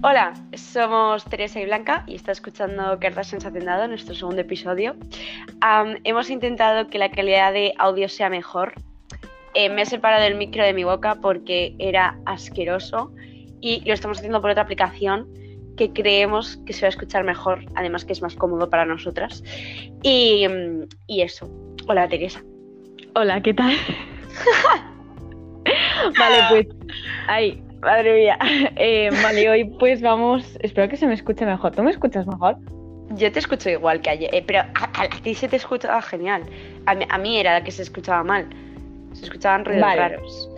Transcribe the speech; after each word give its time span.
Hola, 0.00 0.32
somos 0.54 1.24
Teresa 1.24 1.60
y 1.60 1.64
Blanca 1.64 2.04
y 2.06 2.14
está 2.14 2.30
escuchando 2.30 2.96
Cartas 3.00 3.32
en 3.32 3.44
Hacendado, 3.44 3.88
nuestro 3.88 4.14
segundo 4.14 4.40
episodio. 4.40 4.94
Hemos 6.04 6.30
intentado 6.30 6.86
que 6.86 6.98
la 6.98 7.10
calidad 7.10 7.52
de 7.52 7.74
audio 7.78 8.08
sea 8.08 8.30
mejor. 8.30 8.74
Eh, 9.54 9.68
me 9.68 9.82
he 9.82 9.86
separado 9.86 10.24
el 10.24 10.36
micro 10.36 10.62
de 10.62 10.72
mi 10.72 10.84
boca 10.84 11.16
porque 11.20 11.74
era 11.80 12.16
asqueroso 12.26 13.12
y 13.60 13.84
lo 13.86 13.92
estamos 13.92 14.18
haciendo 14.18 14.40
por 14.40 14.50
otra 14.50 14.62
aplicación 14.62 15.26
que 15.76 15.92
creemos 15.92 16.58
que 16.64 16.74
se 16.74 16.82
va 16.82 16.86
a 16.86 16.90
escuchar 16.90 17.24
mejor, 17.24 17.64
además 17.74 18.04
que 18.04 18.12
es 18.12 18.22
más 18.22 18.36
cómodo 18.36 18.70
para 18.70 18.84
nosotras. 18.84 19.42
Y, 20.04 20.46
y 21.08 21.22
eso. 21.22 21.50
Hola, 21.88 22.08
Teresa. 22.08 22.40
Hola, 23.16 23.42
¿qué 23.42 23.52
tal? 23.52 23.74
vale, 26.18 26.38
pues. 26.50 26.66
Ay, 27.26 27.64
madre 27.80 28.14
mía. 28.14 28.38
Eh, 28.76 29.10
vale, 29.22 29.48
hoy 29.50 29.64
pues 29.78 30.00
vamos. 30.00 30.56
Espero 30.60 30.88
que 30.88 30.96
se 30.96 31.06
me 31.06 31.14
escuche 31.14 31.44
mejor. 31.46 31.72
¿Tú 31.74 31.82
me 31.82 31.90
escuchas 31.90 32.26
mejor? 32.26 32.56
Yo 33.10 33.32
te 33.32 33.38
escucho 33.38 33.70
igual 33.70 34.00
que 34.00 34.10
ayer, 34.10 34.30
eh, 34.34 34.44
pero 34.46 34.60
a, 34.60 35.08
ti 35.22 35.34
se 35.34 35.48
te 35.48 35.56
escuchaba 35.56 36.00
genial. 36.02 36.42
A 36.86 36.94
mí, 36.94 37.04
a 37.08 37.18
mí 37.18 37.38
era 37.38 37.54
la 37.54 37.64
que 37.64 37.70
se 37.70 37.82
escuchaba 37.82 38.22
mal. 38.22 38.46
Se 39.14 39.24
escuchaban 39.24 39.64
ruidos 39.64 39.82
Vale. 39.82 40.00
raros. 40.00 40.50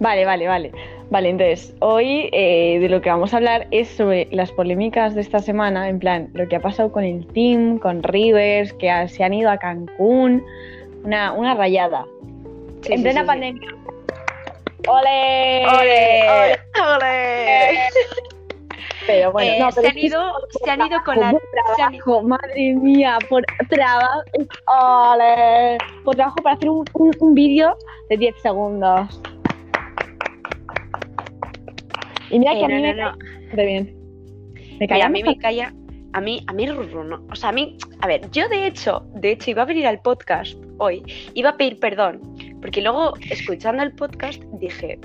Vale, 0.00 0.24
vale, 0.24 0.46
vale. 0.48 0.72
Vale, 1.10 1.28
entonces, 1.28 1.74
hoy 1.80 2.30
eh, 2.32 2.78
de 2.80 2.88
lo 2.88 3.00
que 3.02 3.10
vamos 3.10 3.34
a 3.34 3.38
hablar 3.38 3.66
es 3.72 3.88
sobre 3.88 4.28
las 4.30 4.50
polémicas 4.52 5.14
de 5.16 5.20
esta 5.20 5.40
semana, 5.40 5.88
en 5.88 5.98
plan, 5.98 6.30
lo 6.34 6.48
que 6.48 6.54
ha 6.56 6.60
pasado 6.60 6.90
con 6.92 7.02
el 7.04 7.26
team, 7.26 7.78
con 7.78 8.02
Rivers, 8.04 8.72
que 8.74 8.88
ha- 8.90 9.08
se 9.08 9.24
han 9.24 9.34
ido 9.34 9.50
a 9.50 9.58
Cancún, 9.58 10.42
una, 11.04 11.32
una 11.32 11.54
rayada. 11.54 12.06
Sí, 12.82 12.92
en 12.92 12.98
sí, 12.98 13.02
plena 13.04 13.20
sí. 13.22 13.26
pandemia. 13.26 13.68
¡Ole! 14.88 15.66
¡Ole! 15.66 16.58
¡Ole! 16.96 17.78
Pero 19.06 19.32
bueno, 19.32 19.52
Eh, 19.52 19.58
no, 19.58 19.68
pero 19.74 19.82
se, 19.82 19.88
han 19.88 19.98
ido, 19.98 20.32
se 20.64 20.70
han 20.70 20.86
ido 20.86 21.02
con 21.04 21.18
la. 21.18 21.30
por 21.32 21.40
se 21.74 21.82
han 21.82 21.94
ido- 21.94 22.04
trabajo, 22.04 22.22
madre 22.22 22.74
mía, 22.74 23.18
por 23.28 23.42
trabajo, 23.68 24.20
ole, 24.66 25.78
por 26.04 26.14
trabajo 26.14 26.36
para 26.42 26.54
hacer 26.54 26.68
un, 26.68 26.84
un- 26.94 27.10
un 27.18 27.34
vídeo 27.34 27.76
de 28.08 28.16
10 28.18 28.40
segundos. 28.40 29.20
Y 32.30 32.38
mira 32.38 32.52
que 32.52 32.60
Eh, 32.60 32.64
a 32.64 32.68
mí 32.68 32.74
no, 32.74 33.12
me 33.50 33.56
cae 33.56 33.66
bien. 33.66 33.96
Me 34.54 34.78
Mira, 34.80 34.86
cae 34.86 35.02
a 35.02 35.08
mí 35.08 35.22
me 35.24 35.36
calla. 35.38 35.74
A 36.12 36.20
mí, 36.20 36.44
a 36.46 36.52
mí 36.52 36.66
no. 36.66 37.24
O 37.30 37.34
sea, 37.36 37.48
a 37.48 37.52
mí. 37.52 37.76
A 38.02 38.06
ver, 38.06 38.30
yo 38.30 38.48
de 38.48 38.66
hecho, 38.66 39.02
de 39.14 39.32
hecho, 39.32 39.50
iba 39.50 39.62
a 39.62 39.64
venir 39.64 39.86
al 39.86 40.00
podcast 40.00 40.56
hoy. 40.78 41.02
Iba 41.34 41.50
a 41.50 41.56
pedir 41.56 41.80
perdón. 41.80 42.20
Porque 42.60 42.82
luego, 42.82 43.14
escuchando 43.30 43.82
el 43.82 43.92
podcast, 43.92 44.42
dije, 44.60 44.98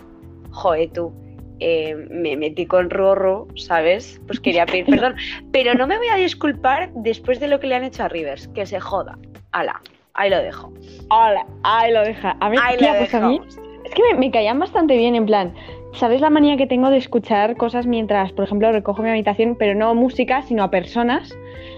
joder, 0.52 0.90
tú. 0.92 1.14
eh, 1.62 1.96
me 2.10 2.36
metí 2.36 2.66
con 2.66 2.90
Rorro, 2.90 3.48
¿sabes? 3.56 4.20
Pues 4.28 4.40
quería 4.42 4.66
pedir 4.66 4.86
perdón. 4.90 5.16
Pero 5.54 5.74
no 5.74 5.88
me 5.88 5.98
voy 5.98 6.08
a 6.10 6.16
disculpar 6.16 6.92
después 6.96 7.40
de 7.40 7.48
lo 7.48 7.60
que 7.60 7.68
le 7.68 7.76
han 7.76 7.84
hecho 7.86 8.04
a 8.04 8.10
Rivers. 8.10 8.48
Que 8.50 8.66
se 8.66 8.80
joda. 8.80 9.18
Ala, 9.54 9.82
ahí 10.16 10.30
lo 10.30 10.42
dejo. 10.42 10.74
Hola, 11.10 11.46
ahí 11.64 11.94
lo 11.94 12.02
deja. 12.02 12.36
A 12.42 12.50
mí, 12.50 12.58
Ahí 12.62 12.78
tía, 12.78 12.92
lo 12.94 13.00
pues 13.00 13.14
a 13.14 13.22
mí, 13.28 13.40
es 13.86 13.94
que 13.94 14.02
me, 14.12 14.20
me 14.20 14.32
caían 14.32 14.60
bastante 14.60 14.98
bien, 14.98 15.16
en 15.16 15.26
plan, 15.26 15.54
¿sabes 15.96 16.22
la 16.22 16.30
manía 16.30 16.58
que 16.58 16.68
tengo 16.68 16.90
de 16.90 16.98
escuchar 16.98 17.58
cosas 17.58 17.86
mientras, 17.88 18.32
por 18.32 18.46
ejemplo, 18.46 18.72
recojo 18.72 19.02
mi 19.02 19.10
habitación, 19.10 19.56
pero 19.58 19.76
no 19.76 19.94
música, 19.96 20.42
sino 20.44 20.64
a 20.64 20.72
personas? 20.72 21.36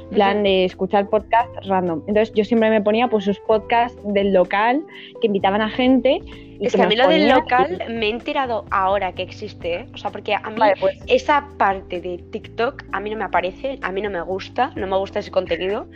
En 0.10 0.16
plan, 0.16 0.44
de 0.44 0.64
escuchar 0.64 1.10
podcast 1.10 1.50
random. 1.66 2.02
Entonces, 2.08 2.34
yo 2.34 2.46
siempre 2.46 2.70
me 2.70 2.82
ponía 2.82 3.10
pues 3.10 3.26
sus 3.26 3.40
podcasts 3.42 4.00
del 4.06 4.32
local 4.32 4.82
que 5.20 5.28
invitaban 5.28 5.60
a 5.60 5.70
gente. 5.70 6.22
Y 6.60 6.66
Es 6.66 6.72
que 6.72 6.78
que 6.78 6.84
a 6.84 6.88
mí 6.88 6.96
lo 6.96 7.10
del 7.10 7.28
local 7.28 7.84
me 7.90 8.08
he 8.08 8.10
enterado 8.10 8.64
ahora 8.72 9.12
que 9.12 9.22
existe, 9.22 9.82
¿eh? 9.82 9.86
O 9.94 9.98
sea, 9.98 10.10
porque 10.10 10.34
a 10.34 10.50
mí 10.50 10.58
Vale, 10.58 10.76
pues. 10.80 10.98
esa 11.08 11.46
parte 11.58 12.00
de 12.00 12.20
TikTok 12.32 12.86
a 12.94 13.02
mí 13.02 13.10
no 13.10 13.18
me 13.18 13.26
aparece, 13.26 13.80
a 13.82 13.92
mí 13.92 14.02
no 14.02 14.10
me 14.10 14.22
gusta, 14.22 14.72
no 14.78 14.88
me 14.88 14.98
gusta 14.98 15.20
ese 15.20 15.30
contenido. 15.30 15.88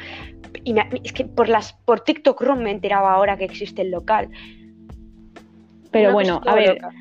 Y 0.65 0.73
me- 0.73 0.89
es 1.05 1.13
que 1.13 1.23
por 1.23 1.47
las 1.47 1.71
por 1.71 2.01
TikTok 2.01 2.41
Room 2.41 2.59
me 2.63 2.71
he 2.71 2.73
enterado 2.73 3.07
ahora 3.07 3.37
que 3.37 3.45
existe 3.45 3.81
el 3.81 3.91
local. 3.91 4.27
Pero 5.89 6.11
bueno, 6.11 6.41
a 6.45 6.55
ver, 6.55 6.75
loca. 6.75 6.91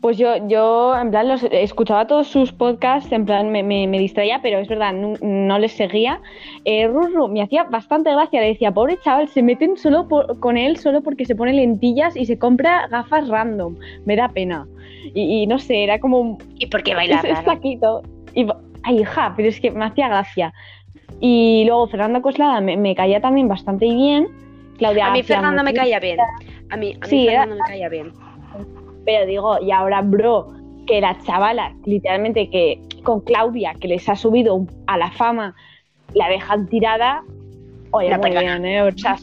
Pues 0.00 0.16
yo, 0.18 0.34
yo 0.48 0.94
en 0.98 1.10
plan 1.10 1.28
los 1.28 1.42
escuchaba 1.44 2.06
todos 2.06 2.26
sus 2.28 2.52
podcasts, 2.52 3.12
en 3.12 3.24
plan 3.26 3.50
me, 3.52 3.62
me- 3.62 3.86
me 3.86 3.98
distraía, 3.98 4.40
pero 4.42 4.58
es 4.58 4.68
verdad, 4.68 4.92
no, 4.94 5.12
no 5.20 5.58
les 5.58 5.72
seguía. 5.72 6.20
Eh, 6.64 6.86
Rurru 6.88 7.28
me 7.28 7.42
hacía 7.42 7.64
bastante 7.64 8.10
gracia, 8.10 8.40
le 8.40 8.48
decía, 8.48 8.72
pobre 8.72 8.98
chaval, 9.00 9.28
se 9.28 9.42
meten 9.42 9.76
solo 9.76 10.08
por- 10.08 10.38
con 10.40 10.56
él 10.56 10.76
solo 10.78 11.02
porque 11.02 11.24
se 11.26 11.34
pone 11.36 11.52
lentillas 11.52 12.16
y 12.16 12.24
se 12.26 12.38
compra 12.38 12.86
gafas 12.88 13.28
random. 13.28 13.76
Me 14.06 14.16
da 14.16 14.28
pena. 14.28 14.66
Y, 15.14 15.42
y 15.42 15.46
no 15.46 15.58
sé, 15.58 15.82
era 15.84 15.98
como 15.98 16.18
un, 16.18 16.38
¿Y 16.58 16.66
por 16.66 16.82
qué 16.82 16.94
bailar 16.94 17.24
es, 17.26 17.30
es 17.32 17.38
raro? 17.44 17.52
taquito. 17.52 18.02
Y, 18.34 18.46
ay, 18.84 19.00
hija, 19.00 19.34
pero 19.36 19.48
es 19.48 19.60
que 19.60 19.70
me 19.70 19.84
hacía 19.84 20.08
gracia. 20.08 20.52
Y 21.20 21.64
luego 21.66 21.86
Fernando 21.88 22.22
Coslada 22.22 22.60
me, 22.60 22.76
me 22.76 22.94
caía 22.94 23.20
también 23.20 23.48
bastante 23.48 23.84
bien. 23.86 24.28
Claudia 24.78 25.08
A 25.08 25.12
mí 25.12 25.22
Fernando 25.22 25.62
me 25.62 25.74
caía 25.74 26.00
bien. 26.00 26.18
A 26.70 26.76
mí, 26.78 26.92
a 26.94 26.98
mí 27.04 27.06
Sí, 27.10 27.28
era- 27.28 27.40
Fernando 27.42 27.62
me 27.62 27.68
caía 27.68 27.88
bien. 27.90 28.12
Pero 29.04 29.26
digo, 29.26 29.58
y 29.60 29.70
ahora, 29.70 30.02
bro, 30.02 30.48
que 30.86 31.00
la 31.00 31.18
chavala, 31.24 31.74
literalmente, 31.84 32.50
que 32.50 32.80
con 33.02 33.20
Claudia, 33.20 33.74
que 33.80 33.88
les 33.88 34.08
ha 34.08 34.16
subido 34.16 34.66
a 34.86 34.98
la 34.98 35.10
fama, 35.12 35.54
la 36.14 36.28
dejan 36.28 36.66
tirada. 36.68 37.22
Oye, 37.92 38.16
muy 38.18 38.30
bien, 38.30 38.64
¿eh? 38.64 38.82
O 38.82 38.92
sea, 38.96 39.16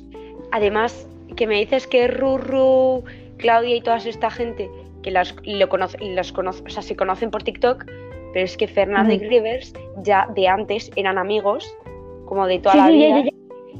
además 0.51 1.07
que 1.35 1.47
me 1.47 1.55
dices 1.55 1.87
que 1.87 2.07
Ruru, 2.07 3.03
Claudia 3.37 3.75
y 3.75 3.81
toda 3.81 3.97
esta 3.97 4.29
gente 4.29 4.69
que 5.03 5.11
las, 5.11 5.35
lo 5.45 5.69
conoce, 5.69 5.97
los 5.99 6.31
conoce, 6.31 6.63
o 6.65 6.69
sea, 6.69 6.81
se 6.81 6.95
conocen 6.95 7.29
por 7.31 7.43
TikTok, 7.43 7.85
pero 8.33 8.45
es 8.45 8.57
que 8.57 8.67
Fernando 8.67 9.13
y 9.13 9.17
Ujú. 9.17 9.29
Rivers 9.29 9.73
ya 10.03 10.27
de 10.35 10.47
antes 10.47 10.91
eran 10.95 11.17
amigos, 11.17 11.69
como 12.25 12.47
de 12.47 12.59
toda 12.59 12.73
Sí, 12.73 12.79
la 12.79 12.87
sí, 12.87 12.93
vida. 12.93 13.19
ya, 13.19 13.25
ya. 13.25 13.31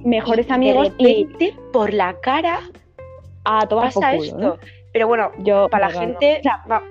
Mejores 0.06 0.48
y 0.48 0.54
amigos 0.54 0.98
de 0.98 1.10
y 1.10 1.24
repente, 1.26 1.56
por 1.74 1.94
la 1.94 2.14
cara 2.22 2.60
a 3.46 3.68
por 3.68 3.92
culo, 3.92 4.24
esto. 4.24 4.38
¿no? 4.38 4.58
Pero 4.98 5.08
bueno, 5.08 5.30
Yo, 5.44 5.68
para 5.70 5.90
la 5.90 6.00
gente, 6.00 6.38
o 6.40 6.42
sea, 6.42 6.64
va- 6.70 6.78
a 6.78 6.82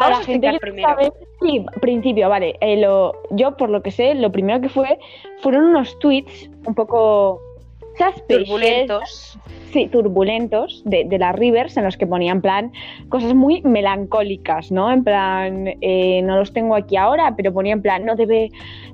vamos 0.00 0.18
la 0.18 0.24
gente 0.24 0.50
que 0.50 0.58
primero. 0.58 0.88
sabe, 0.88 1.12
sí, 1.40 1.64
principio, 1.80 2.28
vale. 2.28 2.56
eh, 2.60 2.76
lo, 2.80 3.12
yo, 3.30 3.56
por 3.56 3.70
lo 3.70 3.82
que 3.82 3.92
sé, 3.92 4.16
lo 4.16 4.32
primero 4.32 4.60
que 4.60 4.68
fue 4.68 4.98
fueron 5.42 5.66
unos 5.66 5.96
tweets 6.00 6.50
un 6.66 6.74
poco 6.74 7.40
Turbulentos. 8.28 9.38
sí, 9.72 9.86
turbulentos 9.86 10.82
de, 10.84 11.04
de 11.04 11.18
las 11.18 11.36
Rivers 11.36 11.76
en 11.76 11.84
los 11.84 11.96
que 11.96 12.06
ponían 12.06 12.38
en 12.38 12.42
plan 12.42 12.72
cosas 13.10 13.32
muy 13.34 13.60
melancólicas, 13.62 14.72
¿no? 14.72 14.90
En 14.90 15.04
plan, 15.04 15.68
eh, 15.80 16.20
no 16.24 16.36
los 16.38 16.52
tengo 16.52 16.74
aquí 16.74 16.96
ahora, 16.96 17.34
pero 17.36 17.52
ponía 17.52 17.74
en 17.74 17.82
plan, 17.82 18.04
no 18.04 18.16
debe, 18.16 18.50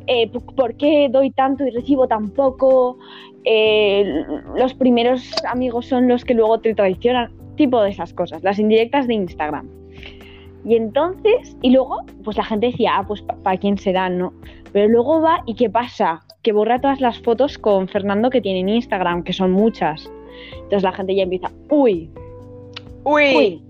eh, 0.08 0.28
¿por 0.56 0.74
qué 0.74 1.08
doy 1.10 1.30
tanto 1.30 1.64
y 1.66 1.70
recibo 1.70 2.06
tan 2.06 2.28
poco? 2.30 2.98
Eh, 3.44 4.24
los 4.56 4.74
primeros 4.74 5.32
amigos 5.48 5.86
son 5.86 6.06
los 6.08 6.24
que 6.24 6.34
luego 6.34 6.58
te 6.58 6.74
traicionan, 6.74 7.30
tipo 7.58 7.82
de 7.82 7.90
esas 7.90 8.14
cosas, 8.14 8.42
las 8.42 8.58
indirectas 8.58 9.06
de 9.06 9.14
Instagram. 9.14 9.68
Y 10.64 10.76
entonces, 10.76 11.56
y 11.60 11.70
luego, 11.70 11.98
pues 12.24 12.38
la 12.38 12.44
gente 12.44 12.68
decía, 12.68 12.92
ah, 12.96 13.04
pues 13.06 13.20
para 13.22 13.58
quién 13.58 13.76
serán, 13.76 14.18
¿no? 14.18 14.32
Pero 14.72 14.88
luego 14.88 15.20
va 15.20 15.42
y 15.46 15.54
¿qué 15.54 15.68
pasa? 15.68 16.22
Que 16.42 16.52
borra 16.52 16.80
todas 16.80 17.00
las 17.00 17.20
fotos 17.20 17.58
con 17.58 17.88
Fernando 17.88 18.30
que 18.30 18.40
tiene 18.40 18.60
en 18.60 18.70
Instagram, 18.70 19.22
que 19.22 19.34
son 19.34 19.52
muchas. 19.52 20.10
Entonces 20.54 20.82
la 20.82 20.92
gente 20.92 21.14
ya 21.14 21.24
empieza, 21.24 21.50
uy, 21.68 22.10
Uy, 23.04 23.34
uy, 23.34 23.62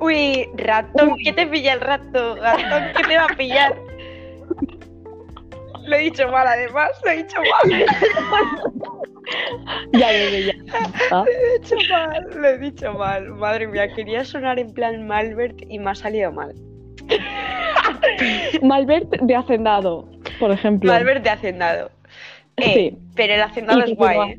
uy, 0.00 0.48
ratón, 0.54 1.12
Uy. 1.12 1.24
¿qué 1.24 1.32
te 1.32 1.46
pilla 1.46 1.72
el 1.72 1.80
rato? 1.80 2.36
Ratón, 2.36 2.82
¿qué 2.96 3.02
te 3.08 3.16
va 3.16 3.24
a 3.24 3.36
pillar? 3.36 3.74
Lo 5.86 5.96
he 5.96 5.98
dicho 5.98 6.26
mal, 6.30 6.46
además, 6.46 6.92
lo 7.04 7.10
he 7.10 7.16
dicho 7.18 7.36
mal. 7.38 7.84
ya, 9.98 10.12
ya, 10.12 10.38
ya. 10.40 10.52
Ah, 11.10 11.24
Lo 11.26 11.30
he 11.32 11.58
dicho 11.58 11.76
mal, 11.90 12.26
lo 12.40 12.48
he 12.48 12.58
dicho 12.58 12.92
mal. 12.92 13.28
Madre 13.30 13.66
mía, 13.66 13.88
quería 13.94 14.24
sonar 14.24 14.58
en 14.58 14.72
plan 14.72 15.06
Malbert 15.06 15.56
y 15.68 15.78
me 15.78 15.90
ha 15.90 15.94
salido 15.94 16.32
mal. 16.32 16.54
Malbert 18.62 19.10
de 19.20 19.36
Hacendado, 19.36 20.08
por 20.38 20.50
ejemplo. 20.50 20.90
Malbert 20.92 21.22
de 21.24 21.30
Hacendado. 21.30 21.90
Eh, 22.56 22.72
Sí. 22.74 22.98
Pero 23.14 23.34
el 23.34 23.42
Hacendado 23.42 23.80
Y 23.86 23.92
es 23.92 23.96
guay, 23.96 24.30
¿eh? 24.32 24.38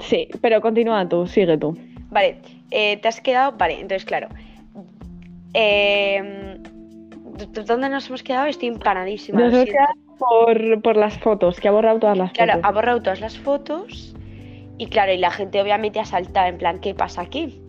Sí, 0.00 0.28
pero 0.40 0.60
continúa 0.60 1.08
tú, 1.08 1.26
sigue 1.26 1.56
tú. 1.58 1.76
Vale, 2.10 2.38
eh, 2.70 2.96
te 2.98 3.08
has 3.08 3.20
quedado. 3.20 3.52
Vale, 3.56 3.74
entonces, 3.74 4.04
claro. 4.04 4.28
Eh, 5.54 6.56
¿d- 7.38 7.62
¿Dónde 7.64 7.88
nos 7.88 8.08
hemos 8.08 8.22
quedado? 8.22 8.46
Estoy 8.46 8.68
empanadísima. 8.68 9.40
Nos 9.40 9.52
hemos 9.54 9.66
quedado 9.66 9.92
por, 10.18 10.82
por 10.82 10.96
las 10.96 11.18
fotos, 11.18 11.60
que 11.60 11.68
ha 11.68 11.70
borrado 11.72 11.98
todas 12.00 12.16
las 12.18 12.32
Claro, 12.32 12.52
fotos. 12.54 12.68
ha 12.68 12.72
borrado 12.72 13.02
todas 13.02 13.20
las 13.20 13.38
fotos 13.38 14.14
y 14.78 14.86
claro, 14.86 15.12
y 15.12 15.18
la 15.18 15.30
gente 15.30 15.60
obviamente 15.60 16.00
ha 16.00 16.04
saltado 16.04 16.48
en 16.48 16.58
plan, 16.58 16.80
¿qué 16.80 16.94
pasa 16.94 17.22
aquí? 17.22 17.60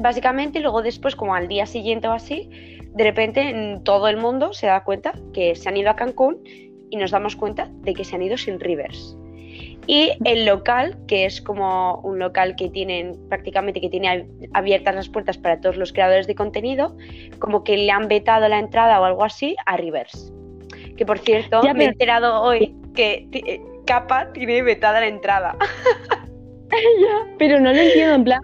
Básicamente, 0.00 0.60
luego 0.60 0.82
después, 0.82 1.14
como 1.14 1.34
al 1.34 1.46
día 1.46 1.64
siguiente 1.66 2.08
o 2.08 2.12
así, 2.12 2.50
de 2.92 3.04
repente 3.04 3.54
mm, 3.54 3.84
todo 3.84 4.08
el 4.08 4.16
mundo 4.16 4.52
se 4.52 4.66
da 4.66 4.82
cuenta 4.82 5.12
que 5.32 5.54
se 5.54 5.68
han 5.68 5.76
ido 5.76 5.90
a 5.90 5.96
Cancún 5.96 6.38
y 6.90 6.96
nos 6.96 7.12
damos 7.12 7.36
cuenta 7.36 7.68
de 7.82 7.94
que 7.94 8.04
se 8.04 8.16
han 8.16 8.22
ido 8.22 8.36
sin 8.36 8.58
Rivers. 8.58 9.16
Y 9.86 10.10
el 10.24 10.44
local, 10.44 10.98
que 11.06 11.24
es 11.24 11.40
como 11.40 12.00
un 12.00 12.18
local 12.18 12.54
que 12.56 12.68
tienen 12.68 13.16
prácticamente 13.28 13.80
que 13.80 13.88
tiene 13.88 14.08
ab- 14.08 14.48
abiertas 14.52 14.94
las 14.94 15.08
puertas 15.08 15.38
para 15.38 15.60
todos 15.60 15.76
los 15.76 15.92
creadores 15.92 16.26
de 16.26 16.34
contenido, 16.34 16.96
como 17.38 17.64
que 17.64 17.76
le 17.76 17.90
han 17.90 18.08
vetado 18.08 18.48
la 18.48 18.58
entrada 18.58 19.00
o 19.00 19.04
algo 19.04 19.24
así 19.24 19.56
a 19.66 19.76
Rivers. 19.76 20.32
Que 20.96 21.06
por 21.06 21.18
cierto, 21.18 21.62
Ya, 21.62 21.72
me 21.74 21.84
he 21.84 21.88
enterado 21.88 22.42
hoy 22.42 22.74
que 22.94 23.26
eh, 23.32 23.60
Capa 23.90 24.32
tiene 24.32 24.62
vetada 24.62 25.00
la 25.00 25.08
entrada. 25.08 25.56
Pero 27.38 27.58
no 27.58 27.72
lo 27.72 27.78
entiendo, 27.80 28.14
en 28.14 28.22
plan. 28.24 28.40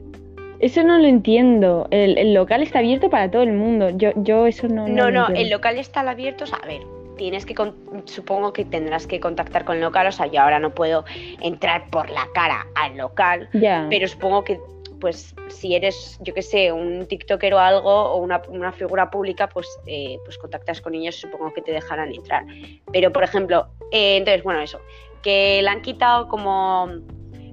Eso 0.59 0.83
no 0.83 0.99
lo 0.99 1.07
entiendo. 1.07 1.87
El, 1.93 2.19
el 2.19 2.35
local 2.35 2.65
está 2.65 2.81
abierto 2.81 3.11
para 3.11 3.31
todo 3.31 3.43
el 3.43 3.53
mundo. 3.53 3.91
Yo, 3.91 4.11
yo 4.17 4.49
eso 4.49 4.67
no. 4.67 4.89
No, 4.89 5.09
no, 5.11 5.29
el 5.29 5.49
local 5.51 5.79
está 5.79 6.01
abierto. 6.01 6.43
O 6.43 6.47
sea, 6.49 6.59
a 6.63 6.67
ver, 6.67 6.81
tienes 7.17 7.47
que. 7.47 7.55
con- 7.55 7.77
Supongo 8.07 8.53
que 8.53 8.65
tendrás 8.65 9.07
que 9.07 9.21
contactar 9.21 9.65
con 9.65 9.77
el 9.77 9.83
local. 9.83 10.09
O 10.09 10.13
sea, 10.13 10.27
yo 10.27 10.41
ahora 10.41 10.59
no 10.59 10.75
puedo 10.75 11.05
entrar 11.41 11.89
por 11.91 12.11
la 12.11 12.27
cara 12.35 12.67
al 12.75 12.97
local. 12.97 13.49
Ya. 13.53 13.87
Pero 13.89 14.09
supongo 14.09 14.43
que, 14.43 14.59
pues, 15.01 15.33
si 15.49 15.77
eres, 15.77 16.19
yo 16.23 16.33
qué 16.35 16.43
sé, 16.43 16.73
un 16.73 17.07
TikToker 17.07 17.55
o 17.55 17.59
algo, 17.61 17.91
o 17.91 18.17
una, 18.17 18.43
una 18.49 18.73
figura 18.73 19.11
pública, 19.11 19.49
pues, 19.49 19.69
eh, 19.87 20.17
pues 20.25 20.39
contactas 20.39 20.81
con 20.81 20.95
ellos, 20.95 21.15
supongo 21.17 21.53
que 21.53 21.63
te 21.63 21.71
dejarán 21.71 22.13
entrar. 22.15 22.45
Pero, 22.93 23.13
por 23.13 23.23
ejemplo, 23.23 23.69
eh, 23.93 24.17
entonces, 24.17 24.43
bueno, 24.43 24.61
eso, 24.61 24.81
que 25.23 25.61
le 25.63 25.69
han 25.69 25.83
quitado 25.83 26.29
como 26.29 26.89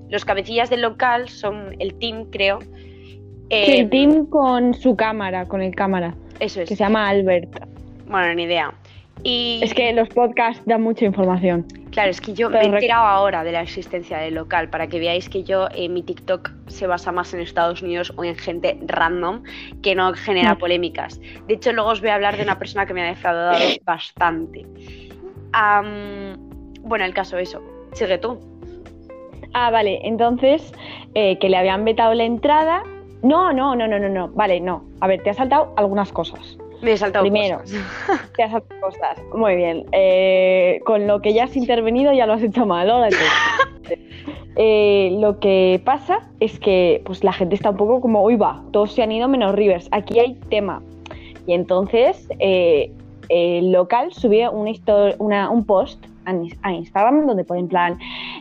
los 0.10 0.26
cabecillas 0.26 0.70
del 0.70 0.82
local, 0.82 1.30
son 1.30 1.76
el 1.80 1.94
team, 1.96 2.26
creo. 2.30 2.60
Sí, 2.62 2.70
Eh, 3.50 3.80
el 3.82 3.90
team 3.90 4.26
con 4.28 4.74
su 4.74 4.96
cámara, 4.96 5.46
con 5.46 5.62
el 5.62 5.76
cámara, 5.76 6.16
Eso 6.40 6.62
es. 6.62 6.70
que 6.70 6.76
se 6.76 6.84
llama 6.84 7.08
Albert. 7.10 7.50
Bueno, 8.08 8.34
ni 8.34 8.44
idea. 8.44 8.74
Y 9.24 9.60
Es 9.64 9.74
que 9.74 9.94
los 9.94 10.10
podcasts 10.10 10.62
dan 10.66 10.82
mucha 10.82 11.06
información. 11.06 11.66
Claro, 11.92 12.10
es 12.10 12.20
que 12.20 12.34
yo 12.34 12.50
me 12.50 12.60
he 12.62 12.66
enterado 12.66 13.06
ahora 13.06 13.44
de 13.44 13.52
la 13.52 13.62
existencia 13.62 14.18
del 14.18 14.34
local 14.34 14.70
para 14.70 14.88
que 14.88 15.00
veáis 15.00 15.30
que 15.30 15.44
yo, 15.44 15.68
eh, 15.76 15.88
mi 15.88 16.02
TikTok 16.02 16.50
se 16.68 16.88
basa 16.88 17.12
más 17.12 17.34
en 17.34 17.40
Estados 17.40 17.82
Unidos 17.84 18.12
o 18.18 18.24
en 18.24 18.36
gente 18.36 18.78
random 18.88 19.44
que 19.84 19.94
no 19.94 20.12
genera 20.14 20.58
polémicas. 20.58 21.20
De 21.48 21.54
hecho, 21.54 21.72
luego 21.72 21.92
os 21.92 22.02
voy 22.02 22.10
a 22.10 22.16
hablar 22.16 22.36
de 22.38 22.44
una 22.44 22.58
persona 22.58 22.86
que 22.88 22.94
me 22.96 23.04
ha 23.04 23.08
defraudado 23.08 23.58
bastante. 23.86 24.66
Am, 25.54 26.50
bueno, 26.84 27.06
el 27.06 27.14
caso 27.14 27.38
eso. 27.38 27.62
Sigue 27.94 28.18
tú. 28.18 28.38
Ah, 29.54 29.70
vale, 29.72 30.00
entonces 30.04 30.74
eh, 31.14 31.38
que 31.40 31.50
le 31.50 31.58
habían 31.58 31.86
vetado 31.86 32.14
la 32.14 32.24
entrada. 32.24 32.84
No, 33.22 33.54
no, 33.54 33.76
no, 33.76 33.88
no, 33.88 34.00
no, 34.00 34.10
no. 34.10 34.28
Vale, 34.30 34.60
no. 34.60 34.84
A 35.00 35.08
ver, 35.08 35.22
te 35.24 35.30
has 35.30 35.38
saltado 35.38 35.74
algunas 35.78 36.12
cosas. 36.12 36.58
Me 36.82 36.92
he 36.94 36.98
saltado 36.98 37.24
Primero. 37.24 37.60
cosas. 37.60 38.32
Te 38.36 38.44
has 38.44 38.52
saltado 38.52 38.82
cosas. 38.82 39.18
Muy 39.34 39.56
bien. 39.56 39.86
Eh, 39.94 40.82
con 40.86 41.08
lo 41.08 41.22
que 41.22 41.34
ya 41.34 41.46
has 41.46 41.56
intervenido 41.56 42.12
ya 42.14 42.26
lo 42.26 42.34
has 42.34 42.44
hecho 42.44 42.66
mal. 42.66 42.92
Eh, 44.56 45.18
lo 45.20 45.40
que 45.40 45.82
pasa 45.84 46.30
es 46.40 46.60
que 46.60 47.02
pues 47.06 47.24
la 47.24 47.34
gente 47.34 47.56
está 47.56 47.72
un 47.72 47.78
poco 47.78 48.00
como, 48.02 48.24
uy 48.24 48.36
va, 48.36 48.62
todos 48.72 48.94
se 48.94 49.02
han 49.02 49.12
ido 49.12 49.28
menos 49.28 49.56
Rivers. 49.56 49.88
Aquí 49.92 50.20
hay 50.20 50.36
tema. 50.50 50.84
Y 51.48 51.54
entonces 51.54 52.28
eh, 52.38 52.92
el 53.30 53.72
local 53.72 54.14
subió 54.14 54.52
una 54.52 54.72
una- 55.18 55.50
un 55.50 55.66
post 55.66 56.06
a 56.26 56.34
Ins- 56.34 56.58
a 56.64 56.72
Instagram 56.74 57.26
donde 57.28 57.44
pone 57.44 57.62
en 57.62 57.68
plan 57.68 57.98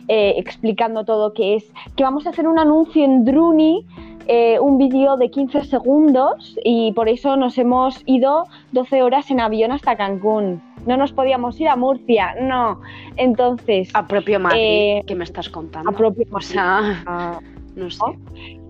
eh, 0.07 0.33
explicando 0.37 1.03
todo 1.05 1.33
que 1.33 1.55
es 1.55 1.71
que 1.95 2.03
vamos 2.03 2.25
a 2.25 2.29
hacer 2.31 2.47
un 2.47 2.59
anuncio 2.59 3.03
en 3.03 3.25
Druni, 3.25 3.85
eh, 4.27 4.57
un 4.59 4.77
vídeo 4.77 5.17
de 5.17 5.29
15 5.29 5.65
segundos 5.65 6.57
y 6.63 6.91
por 6.93 7.09
eso 7.09 7.35
nos 7.35 7.57
hemos 7.57 8.01
ido 8.05 8.45
12 8.71 9.01
horas 9.03 9.29
en 9.31 9.39
avión 9.41 9.71
hasta 9.71 9.95
Cancún. 9.97 10.61
No 10.85 10.97
nos 10.97 11.13
podíamos 11.13 11.59
ir 11.61 11.69
a 11.69 11.75
Murcia, 11.77 12.35
no. 12.41 12.81
Entonces, 13.17 13.89
A 13.93 14.05
propio 14.07 14.39
Madrid, 14.39 14.59
Eh, 14.61 15.03
¿qué 15.07 15.15
me 15.15 15.23
estás 15.23 15.47
contando? 15.49 15.89
a 15.89 15.93
propio 15.93 16.25
O 16.31 16.41
sea, 16.41 17.03
Ah, 17.05 17.39
no 17.75 17.89
sé. 17.89 18.01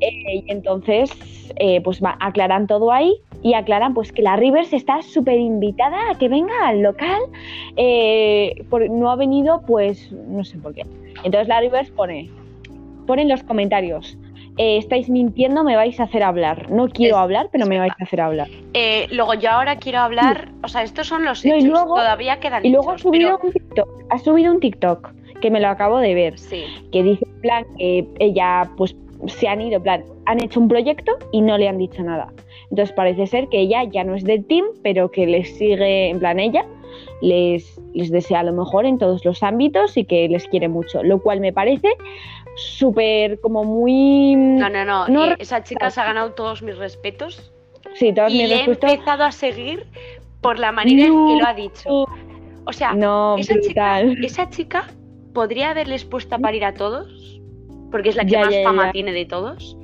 eh, 0.01 0.35
y 0.35 0.51
entonces, 0.51 1.11
eh, 1.57 1.81
pues 1.81 2.01
aclaran 2.19 2.67
todo 2.67 2.91
ahí 2.91 3.13
y 3.41 3.53
aclaran 3.53 3.93
pues 3.93 4.11
que 4.11 4.21
la 4.21 4.35
Rivers 4.35 4.71
está 4.73 5.01
súper 5.01 5.37
invitada 5.39 6.11
a 6.11 6.17
que 6.17 6.29
venga 6.29 6.53
al 6.67 6.81
local. 6.81 7.21
eh, 7.75 8.63
por- 8.69 8.89
no 8.89 9.09
ha 9.11 9.15
venido, 9.15 9.61
pues 9.65 10.11
no 10.11 10.43
sé 10.43 10.57
por 10.57 10.73
qué. 10.73 10.85
Entonces 11.23 11.47
la 11.47 11.59
Rivers 11.61 11.89
pone, 11.91 12.29
pone 13.07 13.23
en 13.23 13.29
los 13.29 13.43
comentarios. 13.43 14.17
eh, 14.59 14.77
estáis 14.77 15.09
mintiendo, 15.09 15.63
me 15.63 15.75
vais 15.75 15.99
a 15.99 16.03
hacer 16.03 16.21
hablar. 16.21 16.69
No 16.69 16.87
quiero 16.87 17.15
Es- 17.15 17.21
hablar, 17.23 17.49
pero 17.51 17.65
me 17.65 17.79
vais 17.79 17.91
a 17.99 18.03
hacer 18.03 18.21
hablar. 18.21 18.47
Eh, 18.75 19.07
luego 19.09 19.33
yo 19.33 19.49
ahora 19.49 19.77
quiero 19.77 19.97
hablar, 19.97 20.49
o 20.63 20.67
sea, 20.67 20.83
estos 20.83 21.07
son 21.07 21.25
los 21.25 21.43
No, 21.43 21.55
y 21.55 21.57
hechos, 21.57 21.69
luego- 21.71 21.95
todavía 21.95 22.39
quedan 22.39 22.63
Y 22.63 22.69
luego 22.69 22.91
ha 22.91 22.93
hechos, 22.93 23.01
subido 23.01 23.39
pero- 23.39 23.47
un 23.47 23.51
TikTok. 23.51 23.89
Ha 24.11 24.19
subido 24.19 24.53
un 24.53 24.59
TikTok 24.59 25.11
que 25.43 25.51
me 25.51 25.59
lo 25.59 25.67
acabo 25.67 25.97
de 25.99 26.13
ver. 26.15 26.39
Sí. 26.39 26.63
que 26.91 27.03
dice 27.03 27.25
en 27.35 27.41
plan 27.41 27.65
que 27.77 28.07
ella 28.19 28.71
pues 28.77 28.95
se 29.27 29.47
han 29.47 29.59
ido, 29.61 29.77
en 29.77 29.83
plan, 29.83 30.03
han 30.25 30.41
hecho 30.41 30.59
un 30.59 30.67
proyecto 30.69 31.11
y 31.33 31.41
no 31.41 31.57
le 31.57 31.67
han 31.67 31.77
dicho 31.77 32.01
nada. 32.01 32.31
Entonces 32.71 32.95
parece 32.95 33.27
ser 33.27 33.49
que 33.49 33.59
ella 33.59 33.83
ya 33.83 34.03
no 34.05 34.15
es 34.15 34.23
del 34.23 34.45
team, 34.45 34.65
pero 34.83 35.11
que 35.11 35.25
les 35.27 35.55
sigue, 35.57 36.09
en 36.09 36.19
plan 36.19 36.39
ella, 36.39 36.65
les, 37.21 37.79
les 37.93 38.09
desea 38.09 38.41
lo 38.43 38.53
mejor 38.53 38.85
en 38.85 38.97
todos 38.97 39.23
los 39.25 39.43
ámbitos 39.43 39.95
y 39.97 40.05
que 40.05 40.27
les 40.29 40.47
quiere 40.47 40.67
mucho, 40.69 41.03
lo 41.03 41.21
cual 41.21 41.39
me 41.41 41.51
parece 41.53 41.89
súper 42.55 43.39
como 43.41 43.63
muy... 43.63 44.35
No, 44.35 44.69
no, 44.69 44.85
no. 44.85 45.07
No 45.07 45.25
eh, 45.25 45.35
esa 45.39 45.63
chica 45.63 45.89
se 45.89 45.99
ha 46.01 46.05
ganado 46.05 46.31
todos 46.33 46.61
mis 46.63 46.77
respetos 46.77 47.51
Sí, 47.95 48.13
todos 48.13 48.33
y 48.33 48.37
mis 48.39 48.49
le 48.49 48.55
he 48.55 48.65
respetos. 48.65 48.91
empezado 48.93 49.23
a 49.25 49.31
seguir 49.31 49.85
por 50.41 50.57
la 50.59 50.71
manera 50.71 51.05
en 51.05 51.13
No. 51.13 51.27
que 51.27 51.41
lo 51.41 51.47
ha 51.47 51.53
dicho. 51.53 52.05
O 52.65 52.71
sea, 52.73 52.93
No, 52.93 53.35
esa 53.37 53.59
chica, 53.59 54.01
esa 54.01 54.49
chica 54.49 54.87
podría 55.33 55.71
haberles 55.71 56.05
puesto 56.05 56.35
a 56.35 56.39
parir 56.39 56.65
a 56.65 56.73
todos, 56.73 57.41
porque 57.91 58.09
es 58.09 58.15
la 58.15 58.23
que 58.25 58.31
Ya, 58.31 58.41
más 58.41 58.53
ya, 58.53 58.63
fama 58.63 58.85
ya. 58.87 58.91
tiene 58.91 59.11
de 59.11 59.25
todos. 59.25 59.77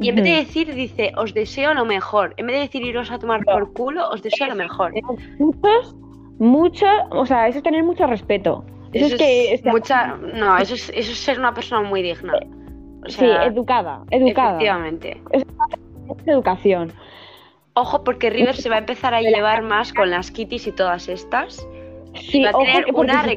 Y 0.00 0.08
en 0.08 0.16
vez 0.16 0.24
de 0.24 0.30
decir, 0.32 0.74
dice, 0.74 1.12
os 1.16 1.34
deseo 1.34 1.72
lo 1.72 1.84
mejor. 1.84 2.34
En 2.36 2.46
vez 2.46 2.56
de 2.56 2.62
decir 2.62 2.82
iros 2.82 3.10
a 3.12 3.18
tomar 3.18 3.44
por 3.44 3.72
culo, 3.72 4.08
os 4.10 4.22
deseo 4.22 4.48
lo 4.48 4.56
mejor. 4.56 4.92
Muchos, 5.38 5.94
mucho, 6.38 6.86
o 7.10 7.24
sea, 7.26 7.46
eso 7.48 7.58
es 7.58 7.64
tener 7.64 7.84
mucho 7.84 8.06
respeto. 8.06 8.64
Eso, 8.92 9.06
es 9.06 9.14
que... 9.16 9.60
sea, 9.62 9.72
mucha. 9.72 10.16
No, 10.16 10.58
eso 10.58 10.74
es, 10.74 10.90
eso 10.90 11.12
es 11.12 11.18
ser 11.18 11.38
una 11.38 11.54
persona 11.54 11.88
muy 11.88 12.02
digna. 12.02 12.32
O 13.06 13.08
sí, 13.08 13.24
educada, 13.24 14.02
educada. 14.10 14.50
efectivamente. 14.50 15.20
Es 15.30 15.44
educación. 16.26 16.92
Ojo, 17.74 18.04
porque 18.04 18.30
River 18.30 18.56
se 18.56 18.68
va 18.68 18.76
a 18.76 18.78
empezar 18.78 19.14
a 19.14 19.20
llevar 19.22 19.62
más 19.62 19.92
con 19.92 20.10
las 20.10 20.30
kitties 20.30 20.66
y 20.66 20.72
todas 20.72 21.08
estas. 21.08 21.66
Sí, 22.14 22.40
y 22.40 22.44
va 22.44 22.50
a 22.50 22.52
tener 22.52 22.86
una 22.94 23.24
se 23.24 23.34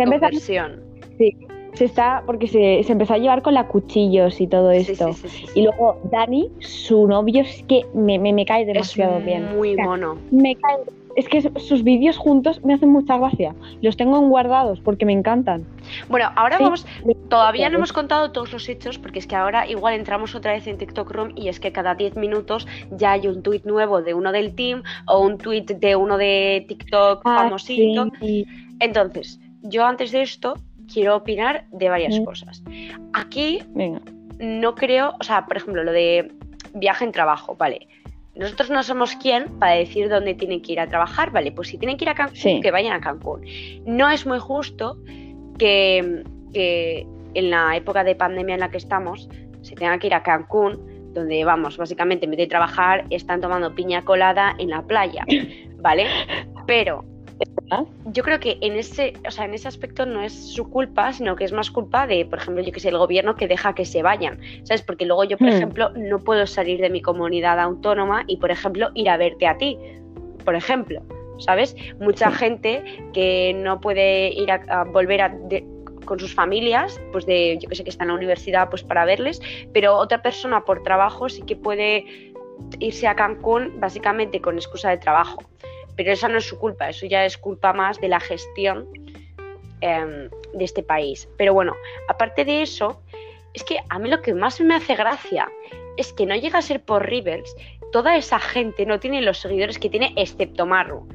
reconversión. 1.19 1.57
se 1.73 1.85
está 1.85 2.23
porque 2.25 2.47
se, 2.47 2.81
se 2.83 2.91
empezó 2.91 3.13
a 3.13 3.17
llevar 3.17 3.41
con 3.43 3.53
la 3.53 3.67
cuchillos 3.67 4.41
y 4.41 4.47
todo 4.47 4.71
Sí, 4.71 4.91
esto. 4.91 5.13
sí, 5.13 5.27
sí, 5.27 5.29
sí, 5.29 5.45
sí. 5.47 5.59
Y 5.59 5.63
luego 5.63 5.99
Dani, 6.11 6.49
su 6.59 7.07
novio, 7.07 7.41
es 7.41 7.63
que 7.67 7.85
me, 7.93 8.17
me, 8.19 8.33
me 8.33 8.45
cae 8.45 8.61
Es 8.61 8.67
demasiado 8.67 9.19
bien. 9.19 9.55
muy 9.55 9.73
O 9.73 9.75
sea, 9.75 9.85
mono. 9.85 10.17
Me 10.31 10.55
cae, 10.55 10.77
es 11.15 11.27
que 11.27 11.41
sus 11.59 11.83
vídeos 11.83 12.18
juntos 12.18 12.63
me 12.63 12.73
hacen 12.75 12.89
mucha 12.89 13.18
gracia. 13.18 13.56
Los 13.81 13.95
tengo 13.97 14.19
guardados 14.21 14.80
porque 14.81 15.06
me 15.06 15.13
encantan. 15.13 15.65
Bueno, 16.09 16.30
ahora 16.35 16.57
Sí. 16.57 16.63
vamos. 16.63 16.85
Todavía 17.30 17.69
no 17.69 17.77
hemos 17.77 17.92
contado 17.92 18.31
todos 18.31 18.53
los 18.53 18.69
hechos, 18.69 18.97
porque 18.99 19.19
es 19.19 19.27
que 19.27 19.35
ahora 19.35 19.68
igual 19.68 19.94
entramos 19.95 20.33
otra 20.35 20.53
vez 20.53 20.65
en 20.68 20.77
TikTok 20.77 21.11
Room 21.11 21.31
y 21.35 21.49
es 21.49 21.59
que 21.59 21.71
cada 21.71 21.94
10 21.95 22.15
minutos 22.18 22.65
ya 22.92 23.11
hay 23.13 23.27
un 23.27 23.42
tuit 23.44 23.65
nuevo 23.65 24.01
de 24.01 24.13
uno 24.13 24.31
del 24.31 24.56
team 24.56 24.81
o 25.07 25.19
un 25.19 25.37
tuit 25.37 25.69
de 25.71 25.95
uno 25.95 26.18
de 26.18 26.65
TikTok 26.68 27.21
Ah, 27.25 27.44
famosito. 27.44 28.07
sí. 28.21 28.45
Entonces, 28.80 29.39
yo 29.63 29.85
antes 29.85 30.11
de 30.11 30.21
esto 30.21 30.53
quiero 30.91 31.15
opinar 31.15 31.65
de 31.71 31.89
varias 31.89 32.19
Mm. 32.19 32.23
cosas. 32.25 32.63
Aquí 33.13 33.59
Venga. 33.69 34.01
no 34.39 34.75
creo, 34.75 35.13
o 35.19 35.23
sea, 35.23 35.45
por 35.45 35.57
ejemplo, 35.57 35.83
lo 35.83 35.91
de 35.91 36.31
viaje 36.73 37.06
en 37.06 37.11
trabajo, 37.11 37.56
vale. 37.56 37.87
Nosotros 38.35 38.69
no 38.69 38.83
somos 38.83 39.15
quien 39.15 39.45
para 39.59 39.73
decir 39.73 40.09
dónde 40.09 40.35
tienen 40.35 40.61
que 40.61 40.73
ir 40.73 40.79
a 40.79 40.87
trabajar, 40.87 41.31
vale. 41.31 41.51
Pues 41.51 41.69
si 41.69 41.77
tienen 41.79 41.97
que 41.97 42.06
ir 42.06 42.09
a 42.09 42.13
Cancún, 42.15 42.35
Sí. 42.35 42.59
que 42.61 42.69
vayan 42.71 42.94
a 42.94 43.01
Cancún. 43.01 43.41
No 43.85 44.09
es 44.09 44.25
muy 44.27 44.37
justo 44.39 44.97
que, 45.57 46.23
que 46.53 47.07
en 47.33 47.49
la 47.49 47.75
época 47.75 48.03
de 48.03 48.15
pandemia 48.15 48.53
en 48.56 48.59
la 48.61 48.69
que 48.69 48.77
estamos 48.77 49.27
se 49.61 49.73
tenga 49.75 49.97
que 49.97 50.07
ir 50.07 50.13
a 50.13 50.21
Cancún, 50.23 50.79
donde 51.13 51.44
vamos, 51.45 51.77
básicamente 51.77 52.25
en 52.25 52.31
vez 52.31 52.37
de 52.37 52.47
trabajar 52.47 53.06
están 53.09 53.41
tomando 53.41 53.73
piña 53.73 54.03
colada 54.06 54.53
en 54.59 54.69
la 54.69 54.83
playa, 54.83 55.25
¿vale? 55.77 56.06
Pero 56.67 57.03
Yo 58.06 58.24
creo 58.24 58.40
que 58.40 58.57
en 58.62 58.74
ese, 58.78 59.14
o 59.28 59.31
sea, 59.31 59.45
en 59.45 59.54
ese 59.54 59.68
aspecto 59.68 60.06
no 60.06 60.21
es 60.24 60.54
su 60.54 60.69
culpa, 60.69 61.12
sino 61.12 61.36
que 61.36 61.44
es 61.44 61.52
más 61.52 61.69
culpa 61.69 62.07
de, 62.07 62.26
por 62.26 62.40
ejemplo, 62.40 62.64
yo 62.64 62.71
que 62.71 62.80
sé, 62.80 62.90
el 62.90 62.97
gobierno 62.97 63.36
que 63.36 63.47
deja 63.47 63.76
que 63.76 63.83
se 63.86 64.02
vayan, 64.02 64.40
¿sabes? 64.64 64.81
Porque 64.81 65.06
luego 65.06 65.26
yo, 65.26 65.38
por 65.38 65.47
Hmm. 65.47 65.54
ejemplo, 65.54 65.90
no 65.95 66.19
puedo 66.19 66.47
salir 66.47 66.80
de 66.80 66.90
mi 66.90 67.02
comunidad 67.02 67.59
autónoma 67.59 68.24
y, 68.28 68.38
por 68.38 68.52
ejemplo, 68.52 68.90
ir 68.95 69.09
a 69.09 69.18
verte 69.18 69.47
a 69.47 69.57
ti, 69.57 69.78
por 70.45 70.56
ejemplo, 70.56 71.02
¿sabes? 71.40 71.76
Mucha 72.00 72.31
Sí. 72.31 72.38
gente 72.38 72.83
que 73.14 73.54
no 73.57 73.81
puede 73.81 74.30
ir 74.30 74.50
a, 74.52 74.62
a 74.69 74.83
volver 74.86 75.21
a 75.21 75.30
de- 75.30 75.66
con 76.06 76.18
sus 76.19 76.33
familias, 76.33 77.02
pues 77.12 77.26
de, 77.26 77.57
yo 77.62 77.68
que 77.68 77.76
sé, 77.76 77.83
que 77.83 77.90
está 77.90 78.06
en 78.06 78.09
la 78.09 78.14
universidad, 78.16 78.69
pues 78.69 78.81
para 78.81 79.04
verles, 79.04 79.42
pero 79.74 79.97
otra 79.97 80.21
persona 80.21 80.64
por 80.64 80.81
trabajo 80.83 81.28
sí 81.28 81.42
que 81.42 81.57
puede 81.57 82.06
irse 82.80 83.07
a 83.07 83.16
Cancún 83.16 83.74
básicamente 83.80 84.40
con 84.40 84.56
excusa 84.56 84.90
de 84.90 84.97
trabajo. 85.00 85.44
Pero 85.97 86.11
esa 86.13 86.30
no 86.30 86.37
es 86.37 86.45
su 86.45 86.57
culpa, 86.57 86.87
eso 86.89 87.06
ya 87.06 87.25
es 87.25 87.37
culpa 87.37 87.73
más 87.73 87.99
de 87.99 88.07
la 88.07 88.19
gestión 88.21 88.87
em, 89.81 90.30
de 90.54 90.63
este 90.63 90.83
país. 90.83 91.27
Pero 91.37 91.54
bueno, 91.54 91.73
aparte 92.07 92.45
de 92.45 92.61
eso, 92.61 93.01
es 93.54 93.63
que 93.63 93.77
a 93.89 93.99
mí 93.99 94.09
lo 94.09 94.21
que 94.21 94.33
más 94.33 94.61
me 94.61 94.75
hace 94.75 94.95
gracia 94.95 95.49
es 95.97 96.13
que 96.13 96.25
no 96.25 96.35
llega 96.35 96.59
a 96.59 96.61
ser 96.61 96.81
por 96.81 97.06
Rivers, 97.09 97.54
toda 97.92 98.16
esa 98.16 98.39
gente 98.39 98.85
no 98.85 98.99
tiene 98.99 99.21
los 99.21 99.39
seguidores 99.39 99.80
que 99.80 99.89
tiene 99.89 100.13
excepto 100.16 100.66
Marru. 100.66 101.07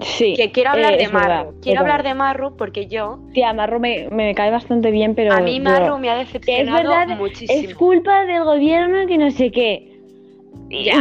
Sí. 0.00 0.34
Que 0.34 0.50
quiero 0.50 0.70
hablar 0.70 0.94
eh, 0.94 0.96
de 0.96 1.06
verdad, 1.08 1.44
Marru. 1.44 1.60
Quiero 1.60 1.80
hablar 1.80 2.02
de 2.02 2.14
Marru 2.14 2.56
porque 2.56 2.86
yo, 2.86 3.20
Tía, 3.34 3.52
Marru 3.52 3.78
me, 3.78 4.08
me 4.10 4.34
cae 4.34 4.50
bastante 4.50 4.90
bien, 4.90 5.14
pero. 5.14 5.32
a 5.34 5.40
mí 5.40 5.58
yo- 5.58 5.64
Marru 5.64 5.98
me 5.98 6.10
ha 6.10 6.14
que 6.16 6.22
es 6.22 6.32
decepcionado 6.32 6.88
verdad, 6.90 7.16
muchísimo. 7.18 7.68
es 7.68 7.74
culpa 7.76 8.24
del 8.24 8.42
gobierno 8.44 9.06
que 9.06 9.18
no 9.18 9.30
sé 9.30 9.50
qué. 9.52 9.91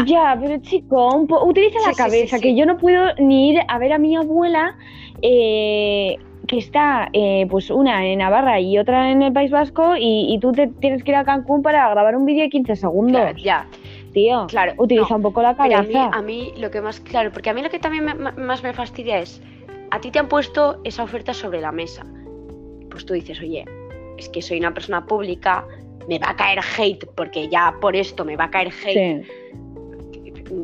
Ya. 0.06 0.38
pero 0.42 0.58
chico, 0.62 1.16
un 1.16 1.28
po- 1.28 1.46
utiliza 1.46 1.80
Sí, 1.80 1.86
la 1.88 1.94
sí, 1.94 1.98
cabeza, 1.98 2.38
sí. 2.38 2.44
que 2.44 2.56
yo 2.56 2.66
no 2.66 2.78
puedo 2.78 3.14
ni 3.20 3.52
ir 3.52 3.60
a 3.68 3.78
ver 3.78 3.94
a 3.94 3.98
mi 3.98 4.16
abuela, 4.18 4.76
eh, 5.22 6.18
que 6.48 6.58
está, 6.58 7.10
eh, 7.14 7.46
pues 7.50 7.70
una 7.70 8.06
en 8.06 8.20
Navarra 8.20 8.60
y 8.60 8.78
otra 8.78 9.12
en 9.12 9.22
el 9.22 9.32
País 9.32 9.52
Vasco, 9.52 9.96
y, 9.96 10.34
y 10.34 10.40
tú 10.40 10.52
te 10.52 10.68
tienes 10.68 11.04
que 11.04 11.12
ir 11.12 11.16
a 11.18 11.24
Cancún 11.24 11.62
para 11.62 11.90
grabar 11.90 12.16
un 12.18 12.26
vídeo 12.26 12.42
de 12.44 12.50
15 12.50 12.76
segundos. 12.76 13.22
Claro, 13.22 13.38
ya, 13.38 13.68
Tío, 14.14 14.46
claro. 14.48 14.74
utiliza 14.78 15.08
no. 15.12 15.16
un 15.18 15.22
poco 15.22 15.42
la 15.42 15.56
Pero 15.56 15.78
a 15.78 15.82
mí, 15.84 15.94
cabeza. 15.94 16.18
a 16.18 16.22
mí 16.22 16.52
lo 16.58 16.70
que 16.70 16.82
más, 16.82 17.00
claro, 17.00 17.32
porque 17.32 17.50
a 17.50 17.54
mí 17.54 17.62
lo 17.62 17.70
que 17.70 17.80
también 17.80 18.04
me- 18.04 18.14
más 18.34 18.62
me 18.64 18.74
fastidia 18.74 19.20
es, 19.20 19.42
a 19.92 20.02
ti 20.02 20.12
te 20.12 20.20
han 20.20 20.28
puesto 20.28 20.82
esa 20.84 21.04
oferta 21.04 21.34
sobre 21.34 21.62
la 21.62 21.72
mesa. 21.72 22.06
Pues 22.90 23.06
tú 23.06 23.14
dices, 23.14 23.40
oye, 23.40 23.64
es 24.18 24.28
que 24.28 24.42
soy 24.42 24.60
una 24.60 24.74
persona 24.74 25.06
pública, 25.06 25.66
me 26.08 26.20
va 26.20 26.30
a 26.32 26.36
caer 26.36 26.60
hate, 26.78 27.06
porque 27.16 27.48
ya 27.50 27.74
por 27.82 27.96
esto 27.96 28.26
me 28.26 28.36
va 28.36 28.46
a 28.46 28.50
caer 28.52 28.70
hate. 28.86 29.24
Sí. 29.26 29.32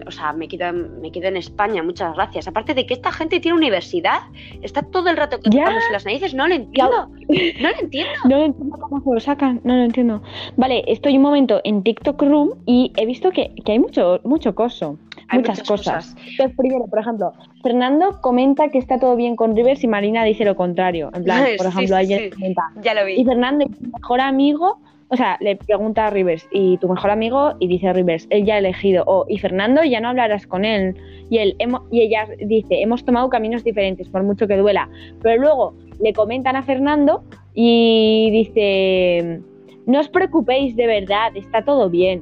O 0.05 0.11
sea, 0.11 0.33
me 0.33 0.49
quedo, 0.49 0.65
en- 0.67 0.99
me 0.99 1.11
quedo 1.13 1.29
en 1.29 1.37
España, 1.37 1.81
muchas 1.81 2.13
gracias. 2.13 2.45
Aparte 2.45 2.73
de 2.73 2.85
que 2.85 2.93
esta 2.93 3.09
gente 3.09 3.39
tiene 3.39 3.57
universidad, 3.57 4.19
está 4.61 4.81
todo 4.83 5.09
el 5.09 5.15
rato 5.15 5.39
tocándose 5.39 5.91
las 5.93 6.03
narices, 6.03 6.33
no 6.33 6.45
lo 6.45 6.55
entiendo. 6.55 7.07
No 7.07 7.69
lo 7.69 7.79
entiendo. 7.79 8.11
No 8.25 8.37
lo 8.37 8.43
entiendo 8.45 8.77
cómo 8.81 9.01
se 9.01 9.13
lo 9.13 9.19
sacan, 9.21 9.61
no 9.63 9.77
lo 9.77 9.83
entiendo. 9.83 10.21
Vale, 10.57 10.83
estoy 10.87 11.15
un 11.15 11.21
momento 11.23 11.61
en 11.63 11.83
TikTok 11.83 12.21
Room 12.21 12.55
y 12.65 12.91
he 12.97 13.05
visto 13.05 13.31
que, 13.31 13.55
que 13.63 13.71
hay 13.71 13.79
mucho, 13.79 14.19
mucho 14.25 14.53
coso, 14.55 14.97
Hay 15.29 15.39
muchas, 15.39 15.59
muchas 15.59 15.67
cosas. 15.69 16.15
Entonces, 16.31 16.57
primero, 16.57 16.85
por 16.87 16.99
ejemplo, 16.99 17.31
Fernando 17.63 18.19
comenta 18.21 18.67
que 18.67 18.79
está 18.79 18.99
todo 18.99 19.15
bien 19.15 19.37
con 19.37 19.55
Rivers 19.55 19.85
y 19.85 19.87
Marina 19.87 20.25
dice 20.25 20.43
lo 20.43 20.57
contrario. 20.57 21.11
En 21.13 21.23
plan, 21.23 21.45
por 21.57 21.67
Sí, 21.67 21.71
ejemplo, 21.85 21.97
sí, 21.99 22.05
sí. 22.07 22.29
comenta. 22.31 22.61
Ya 22.83 22.93
lo 22.93 23.07
Y 23.07 23.15
vi. 23.15 23.23
Fernando, 23.25 23.63
y 23.65 23.69
tu 23.69 23.83
mejor 23.89 24.19
amigo, 24.19 24.79
o 25.09 25.15
sea, 25.15 25.37
le 25.39 25.55
pregunta 25.55 26.07
a 26.07 26.09
Rivers, 26.09 26.47
¿y 26.51 26.77
tu 26.77 26.89
mejor 26.89 27.11
amigo? 27.11 27.53
Y 27.59 27.67
dice 27.67 27.93
Rivers, 27.93 28.27
él 28.29 28.45
ya 28.45 28.55
ha 28.55 28.57
elegido. 28.57 29.03
O, 29.07 29.25
y 29.29 29.37
Fernando, 29.37 29.83
ya 29.83 30.01
no 30.01 30.09
hablarás 30.09 30.45
con 30.45 30.65
él. 30.65 30.95
Y, 31.29 31.37
él, 31.37 31.55
y 31.91 32.01
ella 32.01 32.27
dice, 32.45 32.81
hemos 32.81 33.05
tomado 33.05 33.29
caminos 33.29 33.63
diferentes, 33.63 34.09
por 34.09 34.23
mucho 34.23 34.47
que 34.47 34.57
duela. 34.57 34.89
Pero 35.21 35.41
luego 35.41 35.73
le 36.01 36.11
comentan 36.11 36.57
a 36.57 36.63
Fernando 36.63 37.23
y 37.53 38.29
dice, 38.31 39.41
no 39.85 39.99
os 39.99 40.09
preocupéis, 40.09 40.75
de 40.75 40.87
verdad, 40.87 41.35
está 41.35 41.63
todo 41.63 41.89
bien. 41.89 42.21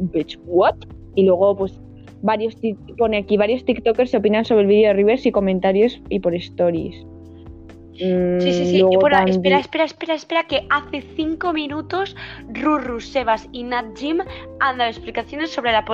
Bitch, 0.00 0.38
what? 0.46 0.76
Y 1.14 1.24
luego, 1.24 1.54
pues, 1.54 1.78
varios 2.22 2.56
pone 2.96 3.18
aquí, 3.18 3.36
varios 3.36 3.64
TikTokers 3.64 4.10
se 4.10 4.16
opinan 4.16 4.46
sobre 4.46 4.62
el 4.62 4.68
vídeo 4.68 4.88
de 4.88 4.94
Rivers 4.94 5.26
y 5.26 5.32
comentarios 5.32 6.00
y 6.08 6.20
por 6.20 6.34
stories. 6.34 7.06
Sí, 7.94 8.52
sí, 8.52 8.66
sí. 8.66 8.82
Bueno, 8.82 9.16
también- 9.18 9.28
espera, 9.36 9.58
espera, 9.58 9.84
espera, 9.84 10.14
espera, 10.14 10.44
que 10.46 10.66
hace 10.70 11.02
cinco 11.14 11.52
minutos 11.52 12.16
Ruru, 12.52 13.00
Sebas 13.00 13.48
y 13.52 13.64
Nat 13.64 13.96
Jim 13.96 14.20
han 14.60 14.78
dado 14.78 14.90
explicaciones 14.90 15.50
sobre 15.50 15.72
la, 15.72 15.84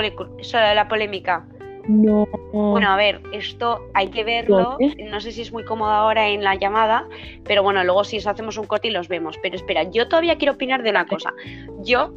sobre 0.42 0.74
la 0.74 0.88
polémica. 0.88 1.46
No. 1.88 2.26
Bueno, 2.52 2.88
a 2.90 2.96
ver, 2.96 3.22
esto 3.32 3.80
hay 3.94 4.08
que 4.08 4.22
verlo. 4.22 4.76
No 5.10 5.20
sé 5.20 5.32
si 5.32 5.40
es 5.42 5.52
muy 5.52 5.64
cómodo 5.64 5.90
ahora 5.90 6.28
en 6.28 6.44
la 6.44 6.54
llamada, 6.54 7.08
pero 7.44 7.62
bueno, 7.62 7.82
luego 7.82 8.04
si 8.04 8.18
os 8.18 8.26
hacemos 8.26 8.58
un 8.58 8.66
corte 8.66 8.88
y 8.88 8.90
los 8.90 9.08
vemos. 9.08 9.38
Pero 9.42 9.56
espera, 9.56 9.84
yo 9.84 10.06
todavía 10.06 10.36
quiero 10.36 10.52
opinar 10.54 10.82
de 10.82 10.90
una 10.90 11.06
cosa. 11.06 11.32
Yo, 11.80 12.12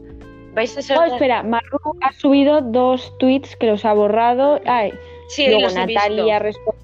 vais 0.54 0.78
a 0.78 0.82
ser. 0.82 0.98
Oh, 0.98 1.04
espera, 1.06 1.42
Maru 1.44 1.80
ha 2.02 2.12
subido 2.12 2.60
dos 2.62 3.18
tweets 3.18 3.56
que 3.56 3.68
los 3.68 3.86
ha 3.86 3.94
borrado. 3.94 4.60
Ay, 4.66 4.94
Sí, 5.30 5.46
luego 5.48 5.62
los 5.62 5.76
he 5.78 5.86
visto. 5.86 6.02
Natalia 6.10 6.40
responde. 6.40 6.82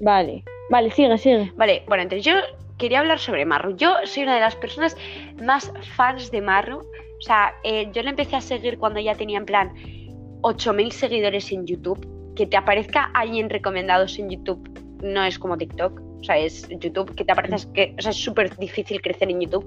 Vale, 0.00 0.44
vale, 0.70 0.90
sigue, 0.90 1.18
sigue. 1.18 1.52
Vale, 1.56 1.82
bueno, 1.86 2.02
entonces 2.02 2.24
yo 2.24 2.34
quería 2.78 3.00
hablar 3.00 3.18
sobre 3.18 3.44
Marru. 3.44 3.76
Yo 3.76 3.94
soy 4.04 4.24
una 4.24 4.34
de 4.34 4.40
las 4.40 4.56
personas 4.56 4.96
más 5.42 5.72
fans 5.96 6.30
de 6.30 6.40
Marru. 6.40 6.78
O 6.78 7.22
sea, 7.22 7.54
eh, 7.64 7.88
yo 7.92 8.02
le 8.02 8.10
empecé 8.10 8.36
a 8.36 8.40
seguir 8.40 8.78
cuando 8.78 9.00
ya 9.00 9.14
tenía 9.14 9.38
en 9.38 9.46
plan 9.46 9.72
8.000 10.42 10.90
seguidores 10.90 11.50
en 11.52 11.66
YouTube. 11.66 12.34
Que 12.34 12.46
te 12.46 12.56
aparezca 12.56 13.10
alguien 13.14 13.48
recomendados 13.48 14.18
en 14.18 14.28
YouTube 14.28 14.68
no 15.02 15.24
es 15.24 15.38
como 15.38 15.56
TikTok. 15.56 16.00
O 16.20 16.24
sea, 16.24 16.38
es 16.38 16.68
YouTube 16.68 17.14
que 17.14 17.24
te 17.24 17.32
aparezca. 17.32 17.72
Que, 17.72 17.94
o 17.98 18.02
sea, 18.02 18.10
es 18.10 18.16
súper 18.16 18.56
difícil 18.56 19.00
crecer 19.00 19.30
en 19.30 19.40
YouTube. 19.40 19.66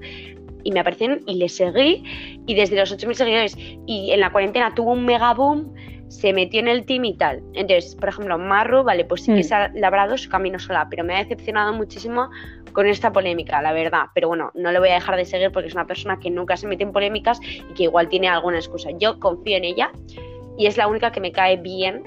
Y 0.63 0.71
me 0.71 0.79
aparecieron 0.79 1.21
y 1.25 1.35
le 1.35 1.49
seguí. 1.49 2.03
Y 2.45 2.55
desde 2.55 2.75
los 2.75 2.95
8.000 2.95 3.13
seguidores. 3.13 3.57
Y 3.85 4.11
en 4.11 4.19
la 4.19 4.31
cuarentena 4.31 4.73
tuvo 4.73 4.91
un 4.91 5.05
mega 5.05 5.33
boom. 5.33 5.73
Se 6.09 6.33
metió 6.33 6.59
en 6.59 6.67
el 6.67 6.85
team 6.85 7.05
y 7.05 7.13
tal. 7.15 7.41
Entonces, 7.53 7.95
por 7.95 8.09
ejemplo, 8.09 8.37
Marru, 8.37 8.83
vale, 8.83 9.05
pues 9.05 9.21
sí 9.23 9.33
que 9.33 9.39
Mm. 9.39 9.43
se 9.43 9.55
ha 9.55 9.71
labrado 9.73 10.17
su 10.17 10.29
camino 10.29 10.59
sola. 10.59 10.87
Pero 10.89 11.03
me 11.03 11.15
ha 11.15 11.19
decepcionado 11.19 11.71
muchísimo 11.73 12.29
con 12.73 12.87
esta 12.87 13.11
polémica, 13.11 13.61
la 13.61 13.71
verdad. 13.73 14.07
Pero 14.13 14.27
bueno, 14.27 14.51
no 14.55 14.71
le 14.71 14.79
voy 14.79 14.89
a 14.89 14.95
dejar 14.95 15.15
de 15.15 15.25
seguir 15.25 15.51
porque 15.51 15.67
es 15.69 15.73
una 15.75 15.87
persona 15.87 16.19
que 16.19 16.29
nunca 16.29 16.57
se 16.57 16.67
mete 16.67 16.83
en 16.83 16.91
polémicas 16.91 17.39
y 17.43 17.73
que 17.75 17.83
igual 17.83 18.09
tiene 18.09 18.27
alguna 18.27 18.57
excusa. 18.57 18.89
Yo 18.99 19.19
confío 19.19 19.57
en 19.57 19.63
ella 19.65 19.91
y 20.57 20.65
es 20.65 20.77
la 20.77 20.87
única 20.87 21.11
que 21.11 21.19
me 21.21 21.31
cae 21.31 21.57
bien 21.57 22.03